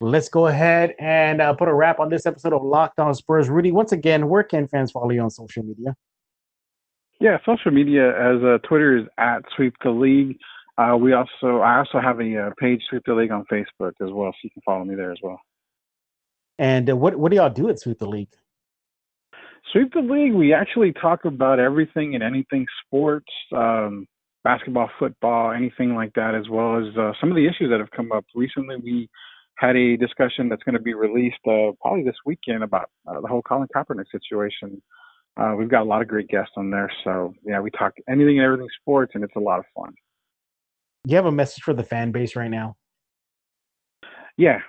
Let's 0.00 0.28
go 0.28 0.46
ahead 0.46 0.94
and 1.00 1.42
uh, 1.42 1.54
put 1.54 1.66
a 1.66 1.74
wrap 1.74 1.98
on 1.98 2.08
this 2.08 2.24
episode 2.24 2.52
of 2.52 2.62
Locked 2.62 3.00
On 3.00 3.12
Spurs. 3.14 3.48
Rudy, 3.48 3.72
once 3.72 3.90
again, 3.90 4.28
where 4.28 4.44
can 4.44 4.68
fans 4.68 4.92
follow 4.92 5.10
you 5.10 5.20
on 5.20 5.30
social 5.30 5.64
media? 5.64 5.96
Yeah, 7.20 7.38
social 7.44 7.72
media 7.72 8.10
as 8.10 8.40
uh, 8.44 8.58
Twitter 8.58 8.98
is 8.98 9.06
at 9.18 9.42
Sweep 9.56 9.74
the 9.82 9.90
League. 9.90 10.38
Uh, 10.76 10.96
we 10.96 11.12
also 11.14 11.58
I 11.58 11.78
also 11.78 11.98
have 11.98 12.20
a 12.20 12.46
uh, 12.46 12.50
page 12.60 12.80
Sweep 12.88 13.02
the 13.06 13.14
League 13.14 13.32
on 13.32 13.44
Facebook 13.50 13.92
as 14.00 14.12
well, 14.12 14.30
so 14.30 14.38
you 14.44 14.50
can 14.50 14.62
follow 14.64 14.84
me 14.84 14.94
there 14.94 15.10
as 15.10 15.18
well. 15.20 15.40
And 16.60 16.88
uh, 16.88 16.96
what 16.96 17.16
what 17.16 17.32
do 17.32 17.36
y'all 17.36 17.50
do 17.50 17.68
at 17.68 17.80
Sweep 17.80 17.98
the 17.98 18.06
League? 18.06 18.30
Sweep 19.72 19.92
the 19.92 20.00
League, 20.00 20.32
we 20.32 20.52
actually 20.54 20.92
talk 20.92 21.24
about 21.24 21.58
everything 21.58 22.14
and 22.14 22.22
anything 22.22 22.66
sports, 22.84 23.30
um, 23.54 24.06
basketball, 24.44 24.88
football, 24.98 25.50
anything 25.50 25.96
like 25.96 26.12
that, 26.14 26.36
as 26.36 26.48
well 26.48 26.78
as 26.78 26.96
uh, 26.96 27.12
some 27.20 27.30
of 27.30 27.36
the 27.36 27.46
issues 27.46 27.68
that 27.70 27.80
have 27.80 27.90
come 27.90 28.12
up 28.12 28.24
recently. 28.36 28.76
We 28.76 29.08
had 29.58 29.76
a 29.76 29.96
discussion 29.96 30.48
that's 30.48 30.62
going 30.62 30.76
to 30.76 30.80
be 30.80 30.94
released 30.94 31.38
uh, 31.46 31.72
probably 31.80 32.04
this 32.04 32.16
weekend 32.24 32.62
about 32.62 32.90
uh, 33.08 33.20
the 33.20 33.26
whole 33.26 33.42
Colin 33.42 33.68
Kaepernick 33.74 34.04
situation. 34.10 34.80
Uh, 35.36 35.54
we've 35.56 35.68
got 35.68 35.82
a 35.82 35.84
lot 35.84 36.00
of 36.00 36.08
great 36.08 36.28
guests 36.28 36.52
on 36.56 36.70
there, 36.70 36.90
so 37.04 37.34
yeah, 37.44 37.60
we 37.60 37.70
talk 37.72 37.92
anything 38.08 38.38
and 38.38 38.44
everything 38.44 38.68
sports, 38.80 39.12
and 39.14 39.24
it's 39.24 39.36
a 39.36 39.40
lot 39.40 39.58
of 39.58 39.64
fun. 39.76 39.92
You 41.06 41.16
have 41.16 41.26
a 41.26 41.32
message 41.32 41.62
for 41.62 41.74
the 41.74 41.82
fan 41.82 42.12
base 42.12 42.36
right 42.36 42.50
now? 42.50 42.76
Yeah, 44.36 44.60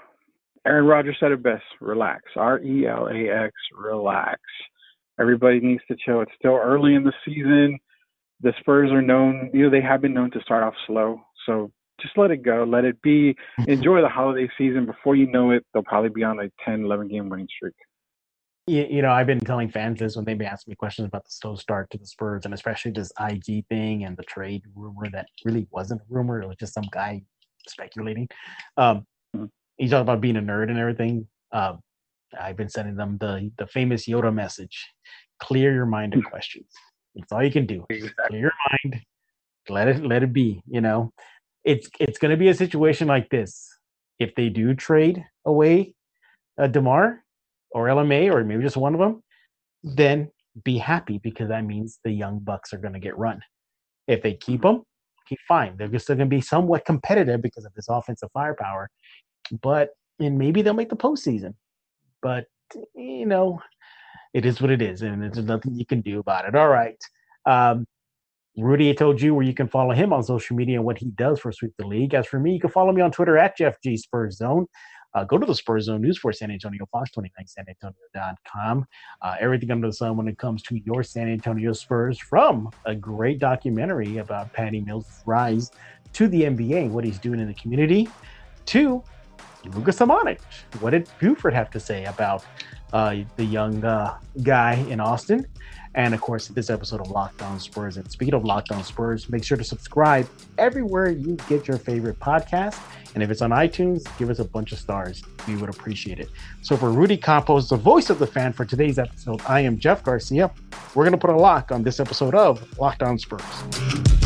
Aaron 0.66 0.86
Rodgers 0.86 1.18
said 1.20 1.32
it 1.32 1.44
best: 1.44 1.64
relax. 1.82 2.24
R 2.36 2.60
E 2.60 2.88
L 2.88 3.08
A 3.08 3.30
X, 3.30 3.54
relax. 3.78 4.40
Everybody 5.20 5.60
needs 5.60 5.84
to 5.88 5.98
chill. 6.04 6.22
It's 6.22 6.32
still 6.38 6.56
early 6.56 6.96
in 6.96 7.04
the 7.04 7.14
season. 7.26 7.78
The 8.42 8.54
Spurs 8.60 8.90
are 8.92 9.02
known, 9.02 9.52
you 9.54 9.64
know, 9.64 9.70
they 9.70 9.82
have 9.82 10.02
been 10.02 10.14
known 10.14 10.32
to 10.32 10.42
start 10.42 10.64
off 10.64 10.74
slow. 10.88 11.20
So 11.46 11.72
just 12.02 12.18
let 12.18 12.32
it 12.32 12.44
go, 12.44 12.64
let 12.64 12.86
it 12.86 13.02
be. 13.02 13.36
Enjoy 13.68 14.02
the 14.02 14.10
holiday 14.10 14.50
season. 14.58 14.86
Before 14.86 15.16
you 15.16 15.28
know 15.28 15.52
it, 15.52 15.66
they'll 15.74 15.84
probably 15.84 16.10
be 16.10 16.24
on 16.24 16.40
a 16.40 16.50
10, 16.66 16.84
11 16.86 17.08
game 17.08 17.30
winning 17.30 17.48
streak. 17.56 17.76
You, 18.68 18.86
you 18.90 19.02
know, 19.02 19.12
I've 19.12 19.26
been 19.26 19.40
telling 19.40 19.70
fans 19.70 20.00
this 20.00 20.16
when 20.16 20.26
they've 20.26 20.38
been 20.38 20.48
asking 20.48 20.72
me 20.72 20.76
questions 20.76 21.08
about 21.08 21.26
the 21.26 21.32
slow 21.32 21.56
start 21.56 21.90
to 21.92 21.98
the 21.98 22.06
Spurs, 22.06 22.46
and 22.46 22.54
especially 22.54 22.92
this 22.92 23.12
IG 23.20 23.66
thing 23.68 24.04
and 24.04 24.16
the 24.16 24.24
trade 24.24 24.64
rumor 24.76 25.10
that 25.12 25.28
really 25.44 25.68
wasn't 25.72 26.02
a 26.02 26.04
rumor; 26.08 26.42
it 26.42 26.48
was 26.48 26.58
just 26.58 26.76
some 26.76 26.88
guy 26.92 27.24
speculating. 27.68 28.28
Um, 28.78 29.08
mm-hmm. 29.36 29.46
He's 29.78 29.90
talking 29.90 30.02
about 30.02 30.22
being 30.22 30.38
a 30.38 30.42
nerd 30.42 30.70
and 30.70 30.78
everything. 30.78 31.28
Um, 31.52 31.80
I've 32.40 32.58
been 32.58 32.70
sending 32.70 32.96
them 32.96 33.18
the 33.20 33.52
the 33.58 33.66
famous 33.66 34.08
Yoda 34.08 34.32
message: 34.32 34.88
clear 35.40 35.74
your 35.74 35.88
mind 35.88 36.14
of 36.14 36.24
questions. 36.30 36.68
That's 37.16 37.32
all 37.32 37.44
you 37.44 37.52
can 37.52 37.66
do. 37.66 37.86
Exactly. 37.90 38.14
Clear 38.28 38.42
your 38.42 38.54
mind. 38.72 39.02
Let 39.68 39.88
it 39.88 40.06
let 40.06 40.22
it 40.22 40.32
be. 40.32 40.62
You 40.68 40.82
know, 40.82 41.12
it's 41.70 41.88
it's 42.00 42.18
going 42.18 42.32
to 42.32 42.38
be 42.38 42.48
a 42.48 42.54
situation 42.54 43.08
like 43.08 43.30
this. 43.30 43.68
If 44.18 44.34
they 44.36 44.50
do 44.50 44.74
trade 44.74 45.24
away 45.46 45.94
uh, 46.60 46.68
Demar 46.68 47.24
or 47.72 47.86
LMA 47.86 48.34
or 48.34 48.44
maybe 48.44 48.64
just 48.64 48.76
one 48.76 48.96
of 48.96 49.00
them, 49.00 49.22
then 49.84 50.32
be 50.64 50.80
happy 50.80 51.20
because 51.20 51.50
that 51.50 51.64
means 51.64 52.00
the 52.04 52.12
young 52.12 52.40
bucks 52.40 52.74
are 52.74 52.80
going 52.80 52.96
to 52.96 53.00
get 53.00 53.18
run. 53.18 53.40
If 54.08 54.24
they 54.24 54.34
keep 54.34 54.64
them, 54.64 54.84
fine. 55.48 55.76
They're 55.78 55.88
still 56.00 56.16
going 56.16 56.28
to 56.28 56.36
be 56.36 56.42
somewhat 56.42 56.86
competitive 56.86 57.44
because 57.44 57.64
of 57.64 57.74
this 57.76 57.88
offensive 57.88 58.30
firepower, 58.34 58.90
but 59.62 59.90
and 60.20 60.40
maybe 60.40 60.64
they'll 60.64 60.74
make 60.74 60.90
the 60.90 60.96
postseason. 60.96 61.54
But 62.24 62.46
you 62.96 63.28
know, 63.28 63.62
it 64.34 64.44
is 64.44 64.60
what 64.60 64.72
it 64.72 64.82
is, 64.82 65.04
and 65.04 65.22
there's 65.22 65.38
nothing 65.46 65.76
you 65.76 65.86
can 65.86 66.02
do 66.02 66.20
about 66.20 66.46
it. 66.46 66.56
All 66.56 66.70
right. 66.70 66.98
Um, 67.46 67.86
Rudy 68.62 68.94
told 68.94 69.22
you 69.22 69.34
where 69.34 69.46
you 69.46 69.54
can 69.54 69.68
follow 69.68 69.94
him 69.94 70.12
on 70.12 70.24
social 70.24 70.56
media 70.56 70.78
and 70.78 70.86
what 70.86 70.98
he 70.98 71.08
does 71.12 71.40
for 71.40 71.52
Sweep 71.52 71.74
the 71.78 71.88
League. 71.88 72.14
As 72.14 72.28
for 72.28 72.40
me, 72.40 72.54
you 72.54 72.60
can 72.60 72.70
follow 72.70 72.92
me 72.92 73.02
on 73.02 73.12
Twitter 73.12 73.38
at 73.38 73.58
Jeff 73.58 73.82
G 73.82 73.96
Spurs 73.98 74.38
Zone. 74.38 74.68
Uh, 75.16 75.24
go 75.24 75.38
to 75.38 75.46
the 75.46 75.56
Spurs 75.56 75.86
Zone 75.86 76.02
News 76.02 76.18
for 76.20 76.32
San 76.32 76.52
Antonio, 76.52 76.86
Fox29SanAntonio.com. 76.94 78.86
Uh, 79.22 79.36
everything 79.40 79.72
under 79.72 79.88
the 79.88 79.94
sun 79.94 80.18
when 80.18 80.28
it 80.28 80.38
comes 80.38 80.62
to 80.64 80.80
your 80.86 81.02
San 81.04 81.28
Antonio 81.30 81.74
Spurs 81.74 82.20
from 82.20 82.70
a 82.86 82.94
great 82.94 83.40
documentary 83.40 84.18
about 84.18 84.54
Patty 84.54 84.82
Mills' 84.82 85.24
rise 85.26 85.72
to 86.14 86.28
the 86.28 86.44
NBA, 86.44 86.90
what 86.92 87.04
he's 87.04 87.18
doing 87.18 87.40
in 87.40 87.48
the 87.48 87.54
community, 87.56 88.08
to 88.68 89.04
Lucas 89.66 89.98
Samanic. 89.98 90.42
What 90.80 90.92
did 90.92 91.10
Buford 91.20 91.54
have 91.54 91.72
to 91.72 91.80
say 91.80 92.06
about 92.06 92.46
uh, 92.94 93.18
the 93.36 93.46
young 93.46 93.84
uh, 93.84 94.18
guy 94.44 94.74
in 94.90 95.00
Austin? 95.00 95.48
And 95.96 96.14
of 96.14 96.22
course, 96.22 96.48
this 96.48 96.70
episode 96.70 97.02
of 97.02 97.10
Locked 97.10 97.42
On 97.42 97.60
Spurs. 97.60 97.98
And 97.98 98.10
speaking 98.12 98.34
of 98.34 98.46
Locked 98.46 98.72
On 98.72 98.84
Spurs, 98.84 99.30
make 99.30 99.44
sure 99.44 99.58
to 99.58 99.64
subscribe 99.64 100.30
everywhere 100.58 101.10
you 101.10 101.36
get 101.48 101.68
your 101.68 101.78
favorite 101.78 102.20
podcast. 102.20 102.80
And 103.16 103.24
if 103.24 103.32
it's 103.32 103.42
on 103.42 103.50
iTunes, 103.50 104.06
give 104.18 104.30
us 104.30 104.40
a 104.40 104.46
bunch 104.46 104.72
of 104.72 104.78
stars. 104.78 105.24
We 105.48 105.56
would 105.56 105.70
appreciate 105.70 106.20
it. 106.20 106.30
So 106.62 106.78
for 106.78 106.92
Rudy 106.92 107.18
Campos, 107.18 107.70
the 107.70 107.78
voice 107.78 108.10
of 108.10 108.20
the 108.20 108.28
fan 108.28 108.54
for 108.54 108.66
today's 108.66 109.00
episode, 109.00 109.42
I 109.48 109.62
am 109.62 109.80
Jeff 109.80 110.04
Garcia. 110.04 110.52
We're 110.94 111.06
going 111.06 111.14
to 111.14 111.18
put 111.18 111.32
a 111.32 111.38
lock 111.38 111.72
on 111.72 111.84
this 111.84 112.00
episode 112.00 112.36
of 112.36 112.78
Locked 112.78 113.02
On 113.02 113.18
Spurs. 113.18 114.19